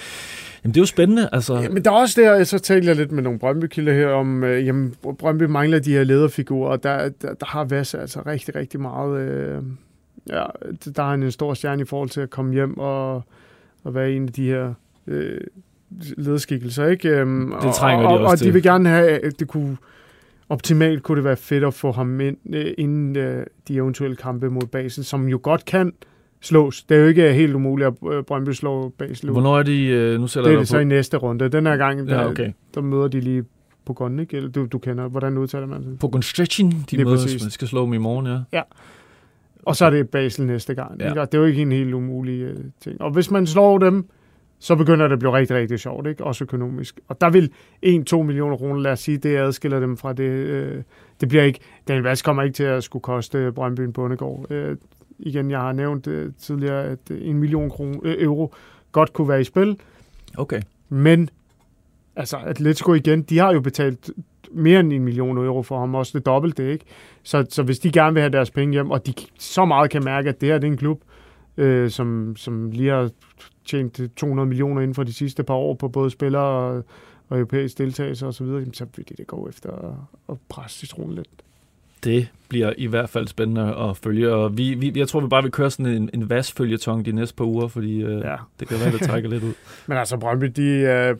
[0.64, 1.30] Jamen, det er jo spændende.
[1.32, 4.08] Altså, Ja, men der er også der, så talte jeg lidt med nogle Brøndby-kilder her
[4.08, 8.22] om, øh, jamen, Brøndby mangler de her lederfigurer, og der, der, der har Vass altså
[8.26, 9.62] rigtig, rigtig meget, øh,
[10.30, 10.44] ja,
[10.96, 13.16] der har han en stor stjerne i forhold til at komme hjem og,
[13.84, 14.74] og være en af de her
[15.08, 15.42] øh,
[16.18, 17.10] lederskikkelser, ikke?
[17.10, 18.48] Øhm, Det trænger og, de og, også og til.
[18.48, 19.78] de vil gerne have, at det kunne,
[20.50, 24.50] optimalt kunne det være fedt at få ham ind, øh, inden øh, de eventuelle kampe
[24.50, 25.94] mod Basel, som jo godt kan
[26.42, 26.84] slås.
[26.84, 29.86] Det er jo ikke helt umuligt at øh, Brøndby slå Basel hvornår er de...
[29.86, 31.50] Øh, nu sælger Det er det så i næste runde.
[31.50, 32.52] Den her gang, der, Ja, okay.
[32.76, 33.44] der møder de lige
[33.86, 34.38] på ikke?
[34.38, 36.00] Eller du, du kender, hvordan udtaler man det?
[36.00, 37.44] På Gonstretchen, de Lige mødes, præcis.
[37.44, 38.62] man skal slå dem i morgen, ja.
[39.66, 41.00] Og så er det Basel næste gang.
[41.00, 41.10] Ja.
[41.10, 41.22] Ikke?
[41.22, 43.02] Og det er jo ikke en helt umulig uh, ting.
[43.02, 44.10] Og hvis man slår dem,
[44.60, 46.24] så begynder det at blive rigtig, rigtig sjovt, ikke?
[46.24, 47.00] også økonomisk.
[47.08, 47.52] Og der vil
[47.86, 50.24] 1-2 millioner kroner, lad os sige, det adskiller dem fra det.
[50.24, 50.84] Øh,
[51.22, 54.52] det bliver ikke, den vask kommer ikke til at skulle koste Brøndby en bondegård.
[54.52, 54.78] Øh,
[55.20, 58.54] igen, jeg har nævnt øh, tidligere, at øh, en million kroner, øh, euro
[58.92, 59.80] godt kunne være i spil.
[60.38, 60.62] Okay.
[60.90, 61.30] Men
[62.16, 64.12] altså Atletico igen, de har jo betalt
[64.52, 66.86] mere end en million euro for ham, også det dobbelte, ikke?
[67.24, 70.04] Så, så hvis de gerne vil have deres penge hjem, og de så meget kan
[70.04, 71.02] mærke, at det her det er en klub,
[71.58, 73.10] øh, som, som lige har
[73.66, 76.84] tjent 200 millioner inden for de sidste par år på både spillere og,
[77.30, 79.94] og europæisk deltagelse osv., så, videre, så vil de det gå efter at,
[80.30, 81.30] at presse citronen lidt.
[82.04, 85.44] Det bliver i hvert fald spændende at følge, og vi, vi, jeg tror, vi bare
[85.44, 88.30] vil køre sådan en, en vasfølgetong de næste par uger, fordi øh, ja.
[88.30, 88.36] Ja.
[88.60, 89.54] det kan være, det trækker lidt ud.
[89.88, 91.16] Men altså Brøndby, de, øh,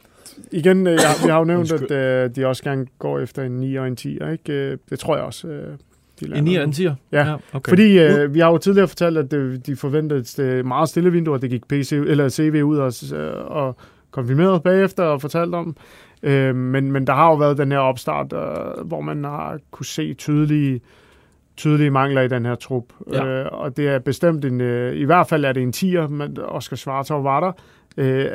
[0.52, 3.52] igen, øh, jeg, vi har jo nævnt, at øh, de også gerne går efter en
[3.52, 4.54] 9 og en 10, ikke?
[4.54, 5.78] Øh, Det tror jeg også, øh,
[6.20, 6.94] de En 9 og en 10'er?
[7.12, 7.44] Ja, okay.
[7.54, 7.70] Okay.
[7.70, 11.12] Fordi øh, vi har jo tidligere fortalt, at øh, de forventede et øh, meget stille
[11.12, 12.94] vindue, og det gik PC, eller CV ud og,
[13.48, 13.76] og
[14.12, 15.76] konfirmeret bagefter og fortalt om.
[16.24, 19.86] Øh, men, men der har jo været den her opstart, øh, hvor man har kunne
[19.86, 20.82] se tydelige,
[21.58, 22.84] tydelige mangler i den her trup.
[23.12, 23.26] Ja.
[23.26, 26.38] Øh, og det er bestemt en, øh, i hvert fald er det en tier, men
[26.40, 27.52] Oscar Schwartau var der,
[27.98, 28.26] øh,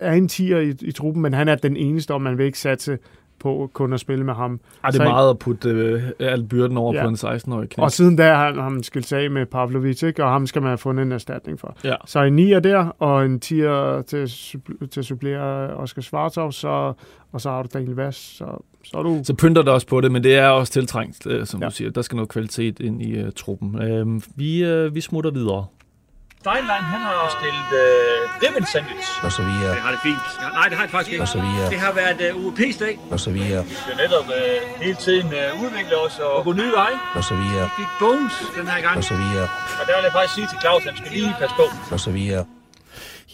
[0.00, 2.58] er en tier i, i truppen, men han er den eneste, og man vil ikke
[2.58, 2.98] satse
[3.40, 4.60] på kun at spille med ham.
[4.84, 7.02] Ej, det er så- meget at putte øh, al byrden over Ja.
[7.02, 7.84] på en 16-årig knæk.
[7.84, 10.24] Og siden da har han, ham skilt sig af med Pavlovic, ikke?
[10.24, 11.76] og ham skal man have fundet en erstatning for.
[11.84, 11.94] Ja.
[12.06, 14.28] Så en 9'er der, og en 10'er til,
[14.90, 16.92] til at supplere Oscar Schwartau, så,
[17.32, 18.44] og så har du Daniel Vass, så,
[18.84, 19.20] så du...
[19.24, 21.66] Så pynter det også på det, men det er også tiltrængt, øh, som ja.
[21.68, 21.90] Du siger.
[21.90, 23.82] Der skal noget kvalitet ind i uh, truppen.
[23.82, 25.66] Øh, vi, øh, vi smutter videre.
[26.44, 29.08] Steinlein, han har stillet øh, ribbon sandwich.
[29.26, 30.24] og så videre, Det har det fint.
[30.42, 31.22] Ja, nej, det har det faktisk ikke.
[31.24, 32.94] og så videre, Det har været øh, UEP's dag.
[33.14, 36.52] og så videre, Vi skal netop øh, hele tiden øh, udvikle os og, og gå
[36.52, 36.96] nye veje.
[37.18, 38.96] og så videre, Vi fik Bones den her gang.
[39.00, 39.46] og så videre,
[39.80, 41.66] Og der vil jeg faktisk sige til Claus, at han skal lige passe på.
[41.94, 42.44] og så videre.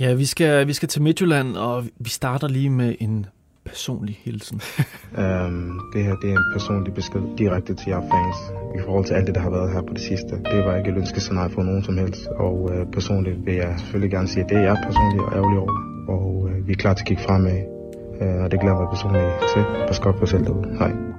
[0.00, 3.26] Ja, vi skal, vi skal til Midtjylland, og vi starter lige med en
[3.64, 4.60] personlig hilsen.
[5.18, 8.38] Um, det her det er en personlig besked direkte til jer fans
[8.78, 10.32] i forhold til alt det, der har været her på det sidste.
[10.52, 14.10] Det var ikke et ønskescenarie for nogen som helst, og uh, personligt vil jeg selvfølgelig
[14.10, 15.74] gerne sige, at det er jeg personligt og ærgerlig over,
[16.08, 17.58] og uh, vi er klar til at kigge fremad,
[18.20, 19.62] uh, og det glæder mig personligt til.
[19.86, 20.78] Pas godt på selv derude.
[20.78, 21.09] Hej.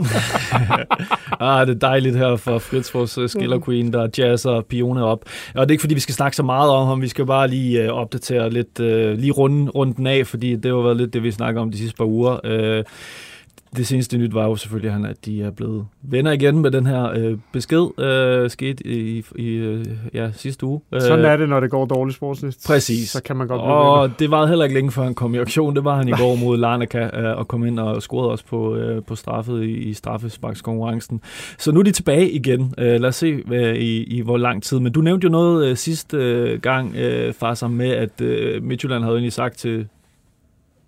[1.40, 5.24] ah, det er dejligt her for Fritz, vores uh, skiller queen, der jazzer pioner op.
[5.54, 7.02] Og det er ikke, fordi vi skal snakke så meget om ham.
[7.02, 10.70] Vi skal bare lige uh, opdatere lidt, uh, lige runde, runde den af, fordi det
[10.70, 12.78] har været lidt det, vi snakker om de sidste par uger.
[12.78, 12.84] Uh,
[13.76, 17.10] det seneste nyt var jo selvfølgelig, at de er blevet venner igen med den her
[17.10, 20.80] øh, besked, øh, skete i, i øh, ja, sidste uge.
[20.98, 22.58] Sådan er det, når det går dårligt sportsligt.
[22.66, 23.10] Præcis.
[23.10, 24.16] Så kan man godt blive Og venner.
[24.16, 25.76] det var heller ikke længe før han kom i aktion.
[25.76, 28.76] Det var han i går mod Larnaca øh, og kom ind og scorede også på,
[28.76, 31.20] øh, på straffet i, i straffesparkskonkurrencen.
[31.58, 32.74] Så nu er de tilbage igen.
[32.78, 34.78] Øh, lad os se øh, i, i hvor lang tid.
[34.78, 38.62] Men du nævnte jo noget øh, sidste øh, gang, øh, far, sammen med, at øh,
[38.62, 39.88] Midtjylland havde egentlig sagt til,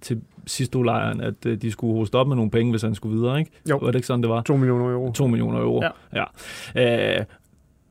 [0.00, 3.18] til sidste lejren, at øh, de skulle hoste op med nogle penge, hvis han skulle
[3.18, 3.50] videre, ikke?
[3.70, 3.76] Jo.
[3.76, 4.42] Var det ikke sådan, det var?
[4.42, 5.12] 2 millioner euro.
[5.12, 5.82] 2 millioner euro.
[6.14, 6.24] Ja.
[6.74, 7.18] ja.
[7.18, 7.24] Øh,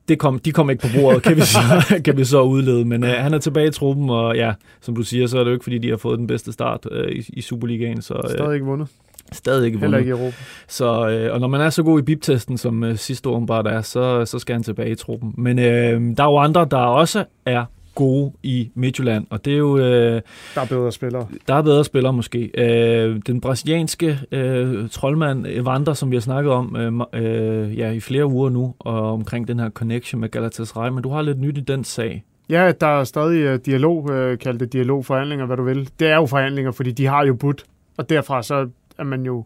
[0.10, 1.60] det kom, de kom ikke på bordet, kan vi så,
[2.06, 2.86] kan vi så udlede.
[2.86, 5.50] Men øh, han er tilbage i truppen, og ja, som du siger, så er det
[5.50, 8.02] jo ikke, fordi de har fået den bedste start øh, i, i Superligaen.
[8.02, 8.88] Så, øh, Stadig ikke vundet.
[9.32, 10.00] stadig ikke Heller vundet.
[10.12, 10.38] ikke i Europa.
[10.68, 13.72] Så, øh, og når man er så god i biptesten, som øh, sidste år bare
[13.72, 15.34] er, så, så skal han tilbage i truppen.
[15.38, 19.58] Men øh, der er jo andre, der også er gode i Midtjylland, og det er
[19.58, 19.78] jo...
[19.78, 20.22] Øh,
[20.56, 21.28] Der er bedre spillere.
[21.48, 22.52] der er bedre spillere måske.
[22.58, 28.00] Øh, den brasilianske øh, troldmand Evander, som vi har snakket om øh, øh, ja, i
[28.00, 31.58] flere uger nu, og omkring den her connection med Galatasaray, men du har lidt nyt
[31.58, 32.24] i den sag.
[32.50, 35.90] Ja, der er stadig uh, dialog, uh, kaldt det dialogforhandlinger, hvad du vil.
[36.00, 37.64] Det er jo forhandlinger, fordi de har jo budt,
[37.98, 39.46] og derfra så er man jo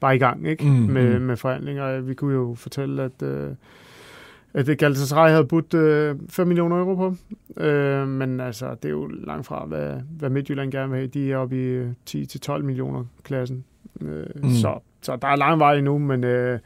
[0.00, 0.64] bare i gang ikke?
[0.64, 1.24] Mm, med, mm.
[1.24, 2.00] med forhandlinger.
[2.00, 3.48] Vi kunne jo fortælle, at, at
[4.66, 7.06] det Galatasaray havde budt uh, 5 millioner euro på.
[7.56, 11.06] Uh, men altså, det er jo langt fra, hvad, hvad Midtjylland gerne vil have.
[11.08, 13.64] De er oppe i øh, 10-12 millioner klassen.
[14.00, 14.08] Uh,
[14.42, 14.50] Mm.
[14.50, 16.58] så, så der er lang vej endnu, men, uh,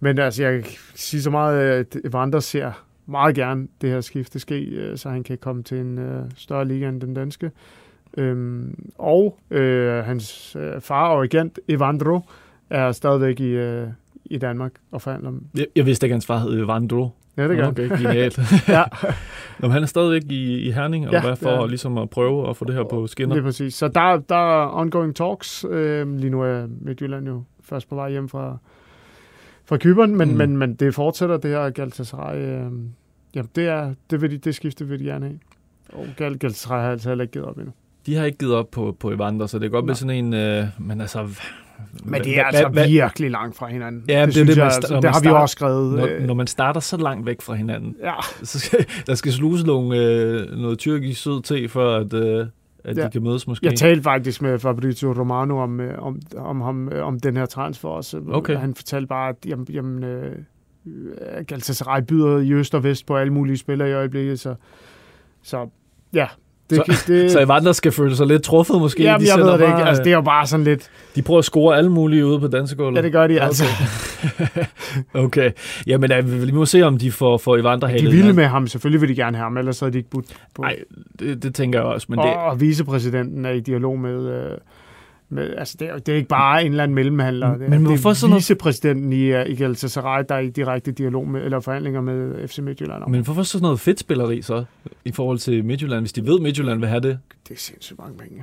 [0.00, 4.38] men altså, jeg kan sige så meget, at Evander ser meget gerne det her skifte
[4.38, 7.50] ske, øh, så han kan komme til en øh, større liga end den danske.
[8.16, 12.20] Øhm, og øh, hans øh, far og agent, Evandro,
[12.70, 13.86] er stadigvæk i, øh,
[14.24, 15.32] i Danmark og forhandler.
[15.56, 17.08] Jeg, jeg vidste ikke, at hans far hed Evandro.
[17.36, 17.70] Ja, det gør han.
[17.72, 18.38] okay, genialt.
[18.68, 18.82] Ja.
[19.60, 21.62] Nå, han er stadigvæk i, i Herning, eller Ja, hvad, for ja.
[21.62, 23.34] at, ligesom at prøve at få det her på skinner.
[23.34, 23.74] Det er præcis.
[23.74, 25.64] Så der, der er ongoing talks.
[25.70, 28.56] Øh, lige nu er Midtjylland jo først på vej hjem fra,
[29.64, 30.36] fra Kyberen, men, Mm.
[30.36, 32.36] men, men det fortsætter det her Galatasaray.
[32.38, 32.70] Øh,
[33.34, 35.38] jamen, det, er, det, vil de, det skifte vil de gerne have.
[35.92, 37.72] Og Gal- Galatasaray har altså heller ikke givet op endnu.
[38.06, 39.98] De har ikke givet op på, på Evander, så det er godt med Nej.
[39.98, 40.34] sådan en...
[40.34, 41.28] Øh, men altså...
[42.04, 44.04] Men det er altså hva- virkelig langt fra hinanden.
[44.08, 45.96] Ja, det er det, jeg, man sta- altså, det har vi også skrevet.
[45.98, 49.32] Når, øh, når man starter så langt væk fra hinanden, Ja, så skal, der skal
[49.32, 52.46] sluse nogle, øh, noget tyrkisk sød te, for at, øh,
[52.84, 53.04] at ja.
[53.04, 53.66] De kan mødes måske.
[53.66, 57.46] jeg talte faktisk med Fabrizio Romano om, øh, om, om, ham, øh, om den her
[57.46, 58.20] transfer også.
[58.32, 58.56] Okay.
[58.56, 60.36] Han fortalte bare, at jamen, jamen, øh,
[61.46, 64.54] Galatasaray byder i øst og vest på alle mulige spillere i øjeblikket, så,
[65.42, 65.68] så
[66.14, 66.26] ja.
[66.70, 69.02] Det, Så- kan- det, så Evander skal føle sig lidt truffet måske.
[69.02, 69.88] jamen, de, jeg ved det bare, ikke.
[69.88, 70.90] Altså, det er jo bare sådan lidt...
[71.16, 72.96] de prøver at score alle mulige ude på dansegulvet.
[72.96, 73.44] Ja, det gør de Okay.
[73.46, 73.64] altså.
[75.14, 75.50] okay.
[75.86, 78.12] Jamen, øh, vi må se, om de får, får Evander De halet.
[78.12, 78.66] ville med ham.
[78.66, 80.62] Selvfølgelig vil de gerne have ham, ellers havde de ikke budt på.
[80.62, 80.76] Nej,
[81.18, 82.06] det, det tænker jeg også.
[82.10, 84.26] Men og, det, og vicepræsidenten er i dialog med...
[84.26, 84.50] Øh,
[85.32, 87.56] med altså, det er, det er ikke bare en eller anden mellemhandler.
[87.56, 90.38] Men det, er, hvorfor det sådan er noget- vicepræsidenten i, øh, i Galatasaray, der er
[90.38, 93.02] i direkte dialog med, eller forhandlinger med FC Midtjylland.
[93.02, 93.10] om.
[93.10, 94.64] men hvorfor så sådan noget fedt spilleri så,
[95.04, 97.18] i forhold til Midtjylland, hvis de ved, at Midtjylland vil have det?
[97.48, 98.42] Det er sindssygt mange penge.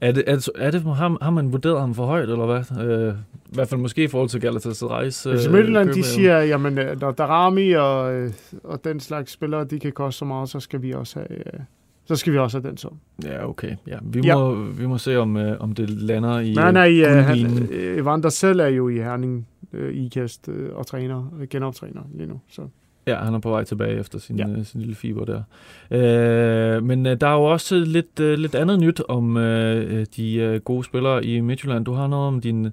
[0.00, 2.84] Er det, er det, er det har, har man vurderet ham for højt, eller hvad?
[2.86, 3.14] Øh,
[3.50, 7.00] I hvert fald måske i forhold til Galatasaray's øh, FC Midtjylland, de siger, jamen, øh,
[7.00, 8.30] når Darami og, øh,
[8.64, 11.60] og den slags spillere, de kan koste så meget, så skal vi også have, øh,
[12.06, 12.98] så skal vi også have den sum.
[13.24, 13.76] Ja, okay.
[13.86, 14.34] Ja, vi, Ja.
[14.36, 17.56] Må, vi må se, om, øh, om det lander i er i, øh, guldminen.
[17.56, 22.02] han, øh, Evander selv er jo i Herning øh, ikast øh, og træner, øh, genoptræner
[22.14, 22.40] lige nu.
[22.50, 22.62] Så.
[23.06, 24.48] Ja, han er på vej tilbage efter sin, ja.
[24.48, 24.54] Ja.
[24.58, 25.42] øh, sin lille fiber der.
[25.90, 30.34] Øh, men øh, der er jo også lidt, øh, lidt andet nyt om øh, de
[30.34, 31.84] øh, gode spillere i Midtjylland.
[31.84, 32.68] Du har noget om din,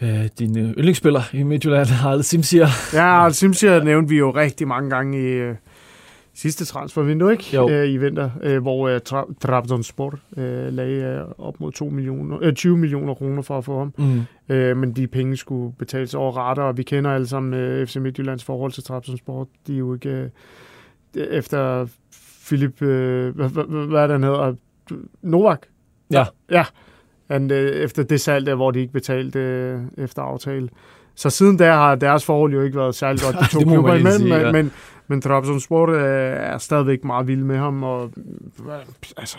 [0.00, 2.66] øh, din yndlingsspiller i Midtjylland, Harald Simsier.
[2.94, 5.54] Ja, og Simsia nævnte vi jo rigtig mange gange i
[6.38, 7.44] sidste transfervindue, ikke?
[7.54, 7.68] Jo.
[7.70, 12.38] Øh, I vinter, øh, hvor øh, Tra- Trabzonspor øh, lagde øh, op mod 2 millioner,
[12.42, 13.94] øh, 20 millioner kroner for at få ham.
[13.98, 14.54] Mm.
[14.54, 17.96] Øh, men de penge skulle betales over retter, og vi kender alle sammen øh, FC
[17.96, 19.48] Midtjyllands forhold til Trabzonspor.
[19.66, 20.08] De er jo ikke...
[20.10, 20.28] Øh,
[21.30, 21.86] efter
[22.46, 22.82] Philip...
[22.82, 24.54] Øh, hvad, hvad, hvad er det, han hedder?
[25.22, 25.66] Novak?
[26.10, 26.24] Ja.
[26.50, 26.64] Ja.
[27.30, 30.68] Han, øh, efter det salg der, hvor de ikke betalte øh, efter aftale,
[31.18, 34.20] Så siden da har deres forhold jo ikke været særlig godt, de to klubber imellem,
[34.20, 34.52] sige, men, ja.
[34.52, 34.72] men,
[35.08, 36.02] men Trabzonspor øh,
[36.52, 38.10] er stadigvæk meget vild med ham, og
[38.68, 38.72] øh,
[39.16, 39.38] altså,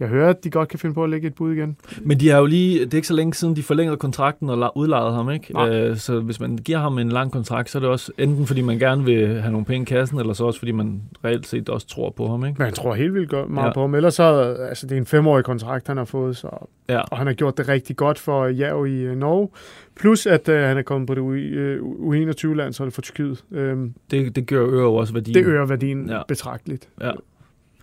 [0.00, 1.76] jeg hører, at de godt kan finde på at lægge et bud igen.
[2.02, 4.76] Men de har jo lige, det er ikke så længe siden, de forlængede kontrakten og
[4.76, 5.60] udlejede ham, ikke?
[5.60, 8.60] Øh, så hvis man giver ham en lang kontrakt, så er det også enten fordi
[8.62, 11.68] man gerne vil have nogle penge i kassen, eller så også fordi man reelt set
[11.68, 12.62] også tror på ham, ikke?
[12.62, 13.72] Jeg tror helt vildt godt meget Ja.
[13.72, 13.94] på ham.
[13.94, 14.24] Ellers så,
[14.68, 16.48] altså, det er en femårig kontrakt, han har fået, så,
[16.88, 17.00] Ja.
[17.00, 19.48] og han har gjort det rigtig godt for Jav i øh, Norge.
[19.96, 23.44] Plus, at øh, han er kommet på det øh, U21-landshold for Tyrkiet.
[23.52, 25.34] Øhm, Det, det gør øger jo også værdien.
[25.34, 26.20] det øger værdien ja.
[26.28, 26.88] betragteligt.
[27.00, 27.10] Ja.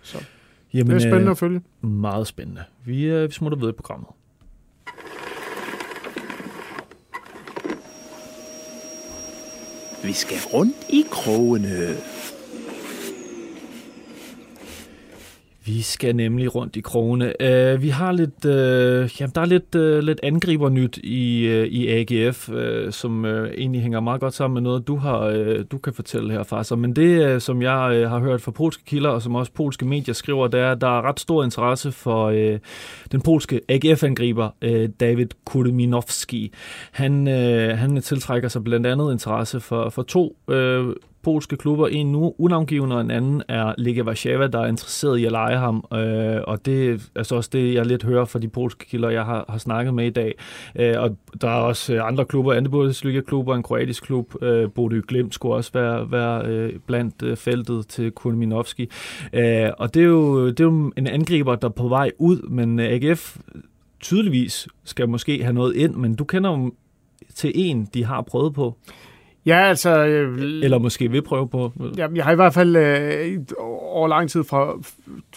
[0.02, 0.18] Så
[0.74, 1.60] Jamen, det er spændende øh, at følge.
[1.80, 2.62] Meget spændende.
[2.84, 4.08] Vi, øh, vi smutter videre i programmet.
[10.04, 11.96] Vi skal rundt i krogene.
[15.64, 17.32] Vi skal nemlig rundt i krogene.
[17.40, 21.88] Uh, vi har lidt, uh, jamen, der er lidt, uh, lidt angribernyt i, uh, i
[21.88, 25.78] AGF, uh, som uh, egentlig hænger meget godt sammen med noget, du har, uh, du
[25.78, 26.76] kan fortælle her, Farser.
[26.76, 29.84] Men det, uh, som jeg uh, har hørt fra polske kilder, og som også polske
[29.84, 32.58] medier skriver, det er, at der er ret stor interesse for uh,
[33.12, 36.52] den polske AGF-angriber, uh, David Kudeminowski.
[36.92, 40.92] Han, uh, han tiltrækker sig blandt andet interesse for, for to uh,
[41.22, 41.88] polske klubber.
[41.88, 45.56] En nu unavngivende, og en anden er Legia Warszawa, der er interesseret i at lege
[45.56, 45.84] ham.
[45.94, 49.24] Øh, og det er altså også det, jeg lidt hører fra de polske kilder, jeg
[49.24, 50.34] har, har snakket med i dag.
[50.76, 54.42] Øh, og der er også øh, andre klubber, andre Bundesliga-klubber, en kroatisk klub.
[54.42, 58.90] Øh, Bodø Glimt skulle også være, være øh, blandt øh, feltet til Kulminovski.
[59.32, 62.48] Øh, og det er, jo, det er jo en angriber, der er på vej ud,
[62.48, 63.36] men øh, AGF
[64.00, 66.72] tydeligvis skal måske have noget ind, men du kender jo
[67.34, 68.76] til en, de har prøvet på,
[69.46, 70.04] Ja, altså...
[70.06, 71.72] Øh, eller måske vil prøve på.
[71.96, 74.72] Jamen, jeg har i hvert fald øh, over lang tid fra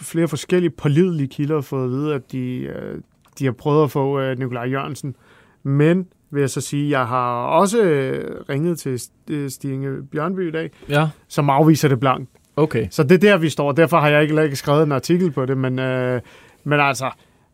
[0.01, 3.01] flere forskellige pålidelige kilder fået at vide, at de, øh,
[3.39, 5.15] de har prøvet at få øh, Nikolaj Jørgensen.
[5.63, 10.51] Men vil jeg så sige, jeg har også øh, ringet til øh, Stinge Bjørnby i
[10.51, 12.29] dag, Ja, som afviser det blankt.
[12.55, 12.87] okay.
[12.91, 13.71] Så det er der, vi står.
[13.71, 16.21] Derfor har jeg ikke, ikke skrevet en artikel på det, men, øh,
[16.63, 17.09] men altså,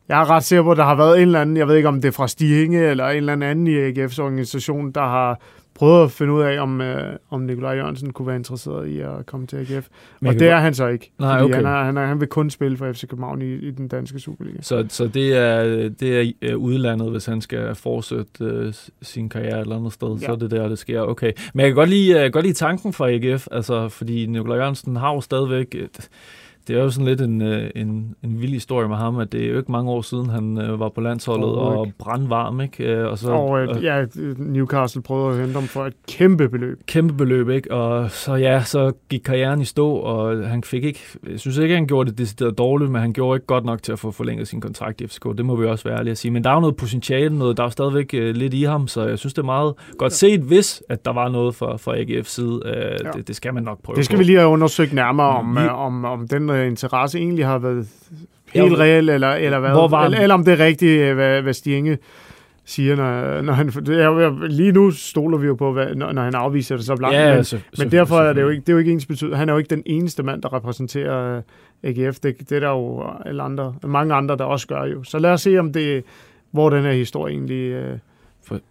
[0.09, 1.87] jeg er ret sikker på, at der har været en eller anden, jeg ved ikke
[1.87, 5.39] om det er fra Stinge eller en eller anden i AGF's organisation, der har
[5.73, 9.25] prøvet at finde ud af, om, øh, om Nikolaj Jørgensen kunne være interesseret i at
[9.25, 9.87] komme til AGF.
[10.19, 11.11] Men Og det er han så ikke.
[11.19, 11.55] Nej, okay.
[11.55, 14.19] Han, er, han, er, han vil kun spille for FC København i, i den danske
[14.19, 14.57] Superliga.
[14.61, 19.57] Så, så det er, det er øh, udlandet, hvis han skal fortsætte øh, sin karriere
[19.57, 20.25] et eller andet sted, ja.
[20.25, 21.01] så er det der, det sker.
[21.01, 21.31] Okay.
[21.53, 24.95] Men jeg kan godt lide, kan godt lide tanken fra AGF, altså, fordi Nikolaj Jørgensen
[24.95, 25.75] har jo stadigvæk...
[25.75, 26.09] Et,
[26.67, 29.45] det er jo sådan lidt en, øh, en, en vild historie med ham, at det
[29.45, 32.83] er jo ikke mange år siden, han øh, var på landsholdet Overhovedet og brandvarm, ikke?
[32.93, 34.05] Øh, Og så, Og øh, ja,
[34.37, 36.79] Newcastle prøvede at hente ham for et kæmpe beløb.
[36.87, 37.71] kæmpe beløb, ikke?
[37.73, 40.99] Og så ja, så gik karrieren i stå, og han fik ikke,
[41.31, 43.91] jeg synes ikke, han gjorde det decideret dårligt, men han gjorde ikke godt nok til
[43.91, 45.25] at få forlænget sin kontrakt i FCK.
[45.37, 46.31] Det må vi også være ærlige at sige.
[46.31, 49.07] Men der er jo noget potentiale, noget, der er jo stadigvæk lidt i ham, så
[49.07, 52.23] jeg synes, det er meget godt set, hvis at der var noget fra, fra AGF's
[52.23, 52.61] side.
[52.65, 53.11] Ja.
[53.17, 54.17] det, det, skal man nok prøve Det skal på.
[54.17, 57.87] vi lige have undersøgt nærmere, om, Vi- om, om den øh, interesse egentlig har været
[58.53, 59.69] helt reel, eller, eller hvad.
[59.69, 61.97] hvor var eller, eller om det er rigtigt, øh, hvad, hvad Stienge
[62.65, 63.69] siger, når, når han...
[63.69, 67.17] Jo- lige nu stoler vi jo på, hvad, når, når han afviser det så blankt.
[67.17, 69.37] Ja, men, så, men derfor er det jo ikke, det er jo ikke ens betydning.
[69.37, 71.41] Han er jo ikke den eneste mand, der repræsenterer øh,
[71.83, 72.19] AGF.
[72.19, 75.03] Det, det er der jo alle andre, mange andre, der også gør jo.
[75.03, 76.03] Så lad os se, om det,
[76.51, 77.71] hvor den her historie egentlig...
[77.71, 77.97] Øh,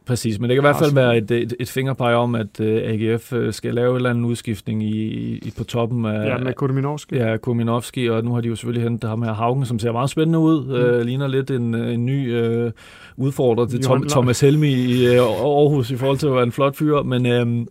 [0.07, 2.67] Præcis, men det kan i hvert fald være et, et, et fingerpege om, at uh,
[2.67, 5.07] AGF uh, skal lave en eller anden udskiftning i,
[5.37, 7.17] i, på toppen af, ja, med Kudominovski.
[7.17, 10.11] Ja, Kuminovski, og nu har de jo selvfølgelig hentet ham her Haugen, som ser meget
[10.11, 10.65] spændende ud.
[10.65, 10.73] Mm.
[10.73, 12.73] Øh, ligner lidt en, en ny øh,
[13.17, 14.09] udfordrer til Tom.
[14.09, 17.67] Thomas Helmi i øh, Aarhus i forhold til at være en flot fyr, men øh,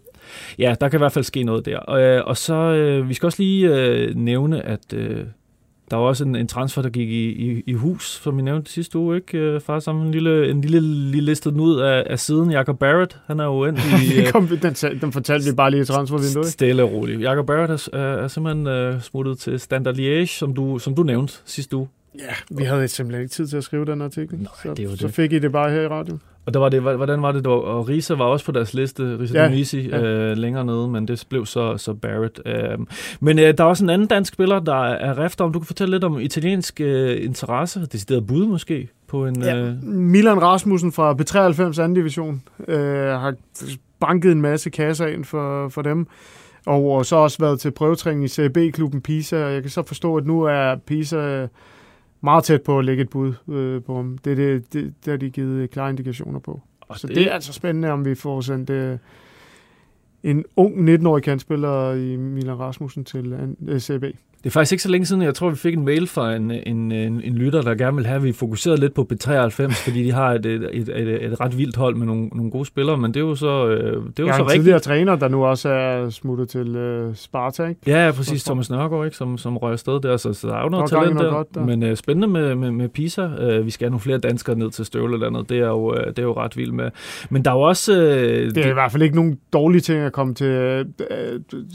[0.60, 1.78] ja, der kan i hvert fald ske noget der.
[1.78, 5.18] Og, øh, og så, øh, vi skal også lige øh, nævne, at øh,
[5.92, 8.72] der var også en, en transfer, der gik i, i, i hus, som vi nævnte
[8.72, 9.38] sidste uge, ikke?
[9.38, 10.82] Øh, Faktisk sammen en lille, en lille,
[11.12, 12.52] lige listet ud af, af siden.
[12.52, 14.16] Jacob Barrett, han er jo endt i...
[14.16, 16.46] Det kom, den, den fortalte vi bare lige i transfervinduet.
[16.46, 16.50] ikke?
[16.50, 17.22] Stille og roligt.
[17.22, 21.34] Jakob Barrett er, er simpelthen uh, smuttet til Standard Liège, som du, som du nævnte
[21.46, 21.88] sidste uge.
[22.20, 24.38] Ja, vi havde simpelthen ikke tid til at skrive den artikel.
[24.38, 25.16] Nej, så, det er jo så det.
[25.16, 26.22] fik I det bare her i radioen.
[26.50, 29.20] Og der var det, hvordan var det, der, og Risa var også på deres liste,
[29.20, 30.02] Risa Ja, Domisi, ja.
[30.02, 32.42] øh, længere nede, men det blev så, så Barrett.
[32.46, 32.78] Øh,
[33.20, 35.54] men øh, der er også en anden dansk spiller, der er rift om.
[35.54, 39.42] Du kan fortælle lidt om italiensk øh, interesse, decideret bud måske, på en...
[39.42, 39.58] Ja.
[39.58, 43.34] Øh, Milan Rasmussen fra B93 anden division øh, har
[44.00, 46.08] banket en masse kasser ind for, for dem.
[46.66, 49.46] Og så også været til prøvetræning i CB-klubben Pisa.
[49.46, 51.48] Og jeg kan så forstå, at nu er Pisa
[52.22, 54.18] meget tæt på at lægge et bud øh, på ham.
[54.18, 56.62] Det, er det, det, det har de givet klare indikationer på.
[56.82, 58.98] og Så det er altså spændende, om vi får sendt øh,
[60.24, 64.04] en ung 19-årig kantspiller i Milan Rasmussen til øh, CB.
[64.44, 66.52] Det er faktisk ikke så længe siden, jeg tror, vi fik en mail fra en,
[66.52, 70.04] en, en, en lytter, der gerne vil have, at vi fokuserede lidt på B93, fordi
[70.04, 72.98] de har et, et, et, et, et ret vildt hold med nogle, nogle gode spillere,
[72.98, 74.84] men det er jo så, øh, det er jo Jeg så har en tidligere rigtigt.
[74.84, 77.82] træner, der nu også er smuttet til øh, Sparta, ikke?
[77.88, 78.44] Ja, ja, præcis.
[78.44, 81.20] Thomas Nørgaard, ikke, som, som røg afsted der, så, så der er jo noget talent
[81.20, 81.30] der.
[81.30, 81.66] godt der.
[81.66, 83.22] Men øh, spændende med, med, med Pisa.
[83.22, 85.50] Øh, vi skal have nogle flere danskere ned til Støvlelandet.
[85.50, 86.90] Det er jo, øh, det er jo ret vildt med.
[87.30, 87.94] Men der er jo også...
[88.02, 90.48] Øh, Det er i hvert fald ikke nogen dårlige ting at komme til.
[90.48, 90.86] Øh,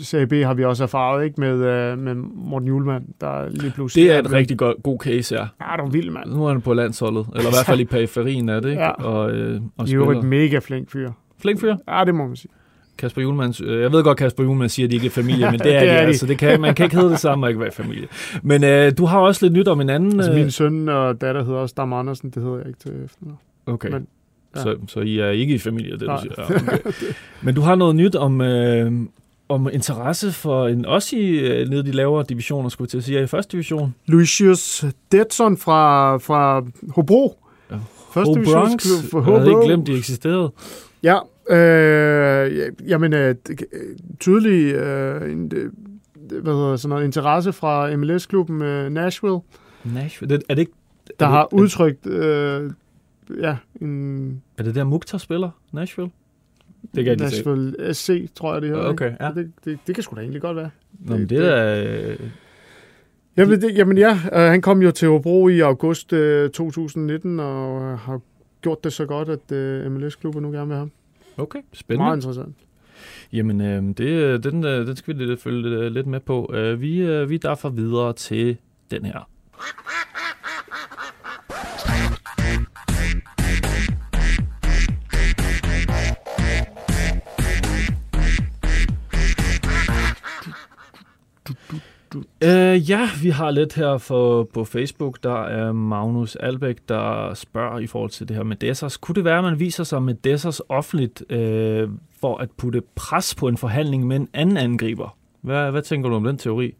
[0.04, 1.40] CAB har vi også erfaret, ikke?
[1.40, 2.14] Med, øh, med
[2.55, 4.05] Morten Julemand, der lige pludselig...
[4.05, 5.46] det er et rigtig god, god case her.
[5.61, 6.30] Ja, det er vild, mand.
[6.30, 8.82] Nu er han på landsholdet, eller i hvert fald i periferien af det, ikke?
[8.82, 8.90] Ja.
[8.90, 10.22] Og, øh, og I er spiller.
[10.22, 11.11] mega flink fyr.
[11.42, 11.76] Flink fyr.
[11.88, 12.50] Ja, det må man sige.
[12.98, 15.61] Kasper Julemand, øh, jeg ved godt, Kasper Julemand siger, at de ikke er familie, men
[15.64, 16.26] det er, Det er de, altså.
[16.26, 18.07] Det kan, man kan ikke hedde det samme og ikke være familie.
[18.42, 20.12] Men øh, du har også lidt nyt om en anden...
[20.12, 22.30] Altså, øh, min søn og datter hedder også Dam Andersen.
[22.30, 23.38] Det hedder jeg ikke til efternavn.
[23.66, 23.90] Okay.
[23.90, 24.07] Men,
[24.57, 24.61] ja.
[24.62, 26.20] Så, så I er ikke i familie, det du Nej.
[26.20, 26.34] siger.
[26.38, 26.78] Ja, okay.
[27.44, 28.92] Men du har noget nyt om, øh,
[29.49, 33.05] om interesse for en, også i øh, nede de lavere divisioner, skulle jeg til at
[33.05, 33.95] sige, i første division.
[34.07, 37.38] Lucius Detson fra, fra Hobro.
[37.70, 37.76] Ja,
[38.12, 38.86] Første Ho Bronx.
[39.11, 39.61] for Jeg havde Hobro.
[39.61, 40.53] ikke glemt, de eksisterede.
[41.03, 41.18] Ja,
[41.51, 45.49] øh, ja, jamen øh, det- øh, tydelig øh, en,
[46.42, 49.38] hvad hedder sådan noget, interesse fra MLS-klubben øh, Nashville,
[49.84, 50.34] Nashville.
[50.36, 50.72] Det, er det ikke...
[51.20, 52.70] der er har det, udtrykt øh,
[53.42, 56.11] ja, en Er det der Mukhtar spiller, Nashville?
[56.95, 57.18] Det kan.
[57.18, 58.89] Nashville SC, tror jeg det hedder.
[58.89, 59.30] Okay, ja.
[59.35, 60.70] Det, det, det kan sgu da egentlig godt være.
[61.01, 61.85] Nå, men det er...
[62.11, 62.30] Øh,
[63.37, 67.82] Jamen, det, jamen ja, øh, han kom jo til Hobro i august øh, 2019 og
[67.82, 68.20] øh, har
[68.61, 70.91] gjort det så godt, at øh, MLS-klubben nu gerne vil have ham.
[71.37, 72.14] okay, Meget spændende.
[72.14, 72.55] interessant.
[73.32, 76.51] Jamen, øh, det, den, øh, den skal vi lidt, følge lidt, lidt med på.
[76.55, 78.57] Øh, vi, øh, vi er derfor videre til
[78.91, 79.28] den her.
[92.44, 95.22] Øh, ja, vi har lidt her for, på Facebook.
[95.22, 98.96] Der er Magnus Albæk, der spørger i forhold til det her med Dessers.
[98.96, 101.88] Kunne det være, at man viser sig med Dessers offentligt øh,
[102.20, 105.16] for at putte pres på en forhandling med en anden angriber?
[105.40, 106.74] Hvad, hvad tænker du om den teori?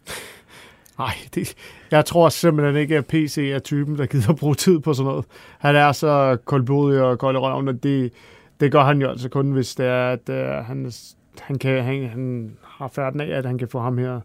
[0.99, 1.55] Nej, det,
[1.91, 5.25] jeg tror simpelthen ikke, at PC er typen, der gider bruge tid på sådan noget.
[5.59, 8.13] Han er så koldblodig og kold i røven, og det,
[8.61, 10.93] det gør han jo altså kun, hvis det er, at øh, han,
[11.41, 14.21] han, kan, han, han har færden af, at han kan få ham her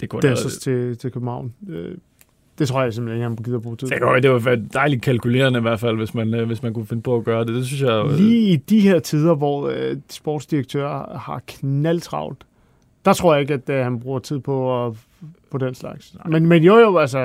[0.00, 1.54] det kunne Dessers til, til København.
[1.68, 1.94] Øh,
[2.58, 5.58] Det tror jeg simpelthen ikke, han gider bruge tid Det, kunne, det var dejligt kalkulerende
[5.58, 7.54] i hvert fald, hvis man, øh, hvis man kunne finde på at gøre det.
[7.54, 8.04] Det synes jeg...
[8.10, 12.44] Lige i de her tider, hvor øh, sportsdirektører har knaldtravlt,
[13.04, 14.92] der tror jeg ikke, at øh, han bruger tid på, at,
[15.50, 16.14] på den slags.
[16.28, 17.18] Men, men jo jo, altså,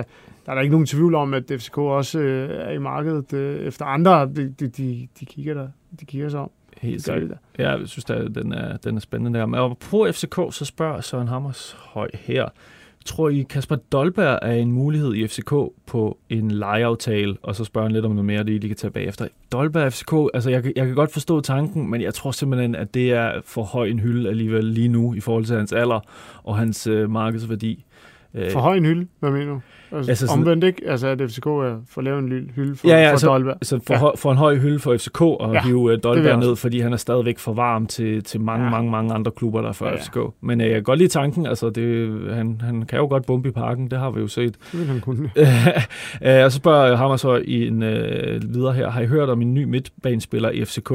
[0.46, 3.68] der er der ikke nogen tvivl om, at FCK også øh, er i markedet øh,
[3.68, 4.26] efter andre.
[4.26, 5.68] De, de, de, de, kigger der.
[6.00, 6.50] De kigger sig om.
[6.82, 7.38] Helt sikkert.
[7.60, 9.46] Ja, jeg synes, at den er, den er spændende der.
[9.46, 12.50] Men på FCK, så spørger Søren Hammers høj her.
[13.06, 15.54] Tror I, Kasper Dolberg er en mulighed i FCK
[15.88, 17.38] på en lejeaftale?
[17.44, 19.28] Og så spørger han lidt om noget mere, det I lige kan tage bagefter.
[19.52, 23.12] Dolberg FCK, altså jeg, jeg kan godt forstå tanken, men jeg tror simpelthen, at det
[23.12, 26.00] er for høj en hylde alligevel lige nu i forhold til hans alder
[26.44, 27.86] og hans øh, markedsværdi.
[28.36, 29.54] Øh, For høj en hylde, hvad mener du?
[29.54, 30.82] Altså, Altså altså sådan- omvendt ikke?
[30.88, 33.58] Altså, at FCK er for lav en hylde for, Ja, ja, for altså- Dolberg.
[33.62, 34.06] Så for, Ja.
[34.06, 34.12] ja.
[34.18, 36.98] for en høj hylde for FCK og Ja, hive uh, Dolberg ned, fordi han er
[36.98, 38.72] stadigvæk for varm til, til mange, Ja.
[38.72, 39.98] mange, mange andre klubber, der er for ja, ja.
[39.98, 40.18] FCK.
[40.42, 43.50] Men uh, jeg kan godt lide tanken, altså det, han, han kan jo godt bombe
[43.50, 44.56] i parken, det har vi jo set.
[44.72, 45.24] Det vil han kunne.
[45.24, 45.42] uh,
[46.46, 47.90] og så spørger Hammer så i en uh,
[48.56, 50.92] videre her, har I hørt om en ny midtbanespiller i FCK?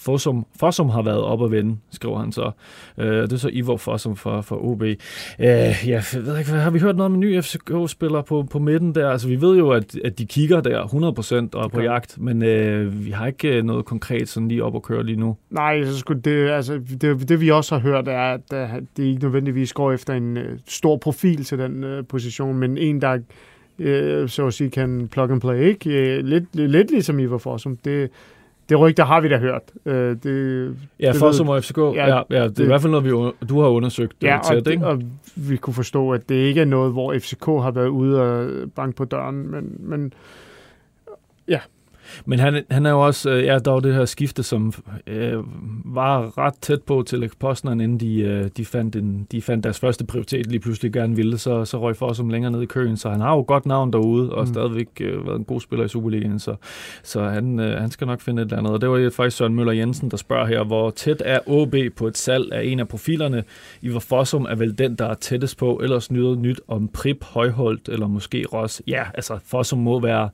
[0.00, 2.50] Fossum, Fossum har været op og vende, skriver han så.
[2.96, 4.82] Uh, det er så Ivor Fossum for, for OB.
[4.82, 4.96] Uh,
[5.38, 9.10] ja, ved ikke, har vi hørt noget om en ny FCK-spiller på, på midten der?
[9.10, 12.42] Altså, vi ved jo, at, at de kigger der 100% og er på jagt, men
[12.42, 15.36] øh, vi har ikke øh, noget konkret sådan lige op at køre lige nu.
[15.50, 19.04] Nej, så skulle det, altså, det, det vi også har hørt er, at øh, det
[19.04, 23.18] ikke nødvendigvis går efter en øh, stor profil til den øh, position, men en, der
[23.78, 25.90] øh, så at sige kan plug and play, ikke?
[25.90, 27.76] Øh, lidt, lidt ligesom Ivar Fossum.
[27.76, 28.10] Det,
[28.70, 29.62] det rygter har vi da hørt.
[29.86, 32.80] Øh, det, Ja, det ved- og FCK, Ja, ja, ja, det, er det- i hvert
[32.80, 34.86] fald noget, vi, du har undersøgt Ja, ja, tæt, og, ikke?
[34.86, 35.02] og
[35.36, 38.96] vi kunne forstå, at det ikke er noget, hvor FCK har været ude og banke
[38.96, 40.12] på døren, men, men
[42.26, 44.72] Men han, han er jo også, øh, ja, der var det her skifte, som
[45.06, 45.38] øh,
[45.84, 49.80] var ret tæt på til posteren, inden de, øh, de, fandt en, de fandt deres
[49.80, 53.10] første prioritet lige pludselig gerne ville, så, så røg Fossum længere ned i køen, så
[53.10, 54.46] han har jo godt navn derude, og Mm.
[54.46, 56.54] stadigvæk øh, været en god spiller i Superligaen, så,
[57.02, 58.72] så han, øh, han skal nok finde et eller andet.
[58.72, 62.06] Og det var faktisk Søren Møller Jensen, der spørger her, hvor tæt er OB på
[62.06, 63.44] et salg af en af profilerne?
[63.82, 67.88] Ivar Fossum er vel den, der er tættest på, ellers nyder nyt om Prip, Højholdt
[67.88, 68.82] eller måske Ross.
[68.86, 70.28] Ja, altså Fossum må være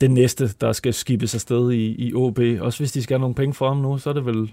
[0.00, 2.38] den næste, der skal skibes afsted i, i OB.
[2.60, 4.52] Også hvis de skal have nogle penge for ham nu, så er det vel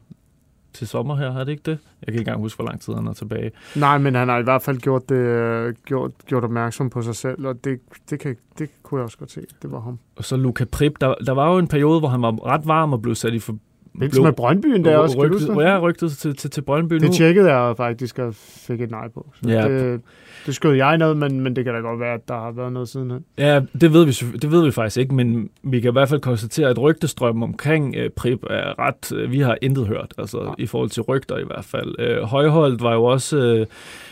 [0.74, 1.78] til sommer her, er det ikke det?
[2.02, 3.52] Jeg kan ikke engang huske, hvor lang tid han er tilbage.
[3.76, 7.48] Nej, men han har i hvert fald gjort, det, gjort, gjort opmærksom på sig selv,
[7.48, 7.80] og det,
[8.10, 9.42] det, kan, det kunne jeg også godt se.
[9.62, 10.00] Det var ham.
[10.16, 12.94] Og så Luca Prip, der, der var jo en periode, hvor han var ret varm
[12.94, 13.58] og blev sat i for,
[14.00, 17.08] Lidt med Brøndbyen der også, rygtet, Ja, rygtet til, til, til Brøndby det nu.
[17.08, 19.32] Det tjekkede jeg faktisk og fik et nej på.
[19.44, 19.70] Så Ja.
[19.70, 20.02] det,
[20.46, 22.74] det skød jeg noget, men, men det kan da godt være, at der har været
[22.74, 23.26] noget sidenhen.
[23.38, 26.22] Ja, det ved, vi, det ved vi faktisk ikke, men vi kan i hvert fald
[26.22, 29.12] konstatere, at rygtestrømmen omkring øh, Prip er ret...
[29.16, 30.64] Øh, vi har intet hørt, altså ja.
[30.64, 31.96] i forhold til rygter i hvert fald.
[32.00, 33.66] Øh, Højholdt var jo også øh,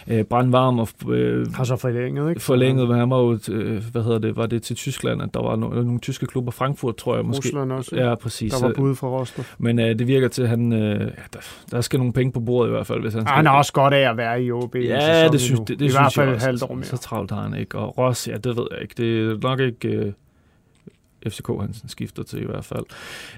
[0.10, 2.42] øh, brandvarm og øh, Har så forlænget, ikke?
[2.42, 5.42] forlænget, men han var jo, øh, hvad hedder det, var det til Tyskland, at der
[5.42, 7.48] var no- nogle tyske klubber, Frankfurt tror jeg måske.
[7.48, 7.96] Rusland også.
[7.96, 8.54] Ja, præcis.
[8.54, 9.46] Der var bud fra Rostov.
[9.58, 11.00] Men øh, det virker til, at han, øh,
[11.34, 11.40] der,
[11.72, 13.36] der skal nogle penge på bordet i hvert fald, hvis han Ah, skal...
[13.36, 14.76] Han er også godt af at være i OB.
[14.76, 16.48] Ja, det synes, det, det I synes hvert fald jeg også.
[16.48, 16.84] halvt år mere.
[16.86, 17.78] Så travlt har han ikke.
[17.78, 18.94] Og Ross, ja, det ved jeg ikke.
[18.98, 20.12] Det er nok ikke øh,
[21.28, 22.86] FCK, han skifter til i hvert fald.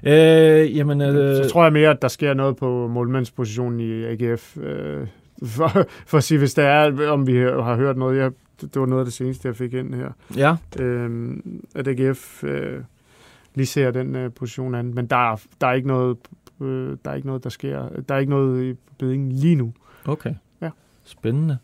[0.04, 4.58] Øh, jamen, øh, Så tror jeg mere, at der sker noget på målmandspositionen i AGF.
[4.58, 5.08] Øh,
[5.46, 8.18] for, for at sige, hvis der er, om vi har hørt noget.
[8.18, 8.32] Jeg,
[8.62, 10.10] det var noget af det seneste, jeg fik ind her.
[10.36, 11.38] ja, Øh,
[11.76, 12.80] at AGF øh,
[13.56, 14.94] lige ser den øh, position an.
[14.94, 16.18] Men der er, der er ikke noget,
[16.62, 17.90] øh, der er ikke noget, der sker.
[18.10, 19.74] Der er ikke noget i bedingen lige nu.
[20.06, 20.34] okay.
[21.12, 21.58] Spændende.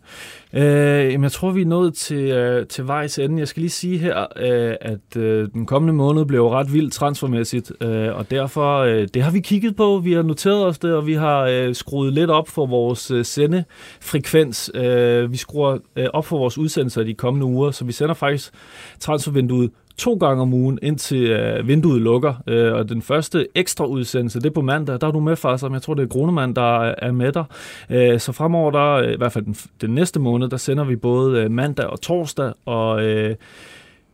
[0.53, 0.63] Øh,
[1.11, 3.39] jamen, jeg tror, vi er nået til, øh, til vejs ende.
[3.39, 7.71] Jeg skal lige sige her, øh, at øh, den kommende måned blev ret vildt transfermæssigt,
[7.81, 11.07] øh, og derfor, øh, det har vi kigget på, vi har noteret os det, og
[11.07, 14.71] vi har øh, skruet lidt op for vores øh, sendefrekvens.
[14.73, 18.51] Øh, vi skruer øh, op for vores udsendelser de kommende uger, så vi sender faktisk
[18.99, 22.43] transfervinduet to gange om ugen, indtil øh, vinduet lukker.
[22.47, 25.01] Øh, og den første ekstra udsendelse, det er på mandag.
[25.01, 27.45] Der er du med, far, som jeg tror, det er Grunemann, der er med dig.
[27.89, 30.95] Øh, så fremover, der, øh, i hvert fald den, den næste måned, der sender vi
[30.95, 33.35] både øh, mandag og torsdag, og øh,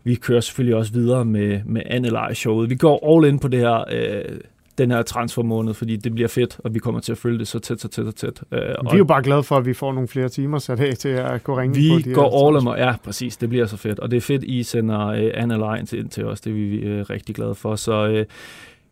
[0.04, 2.70] vi kører selvfølgelig også videre med, med Annelej-showet.
[2.70, 4.38] Vi går all in på det her, øh,
[4.78, 7.60] den her transfermåned, fordi det bliver fedt, og vi kommer til at følge det så
[7.60, 8.42] tæt, så tæt, så tæt.
[8.52, 10.98] Øh, Vi er jo bare glade for, at vi får nogle flere timer sat af
[10.98, 13.66] til at gå ringe på vi de her går all in, ja, præcis, det bliver
[13.66, 14.00] så fedt.
[14.00, 16.76] Og det er fedt, I sender øh, Anna Lines ind til os, det er vi
[16.76, 17.76] øh, rigtig glade for.
[17.76, 18.26] Så øh,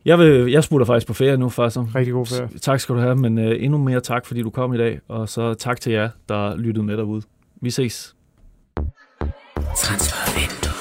[0.05, 1.95] jeg, vil, jeg smutter faktisk på ferie nu, faktisk.
[1.95, 2.49] Rigtig god ferie.
[2.61, 4.99] Tak skal du have, men øh, endnu mere tak, fordi du kom i dag.
[5.07, 7.21] Og så tak til jer, der lyttede med derude.
[7.61, 8.15] Vi ses.
[9.77, 10.80] Transfervindue.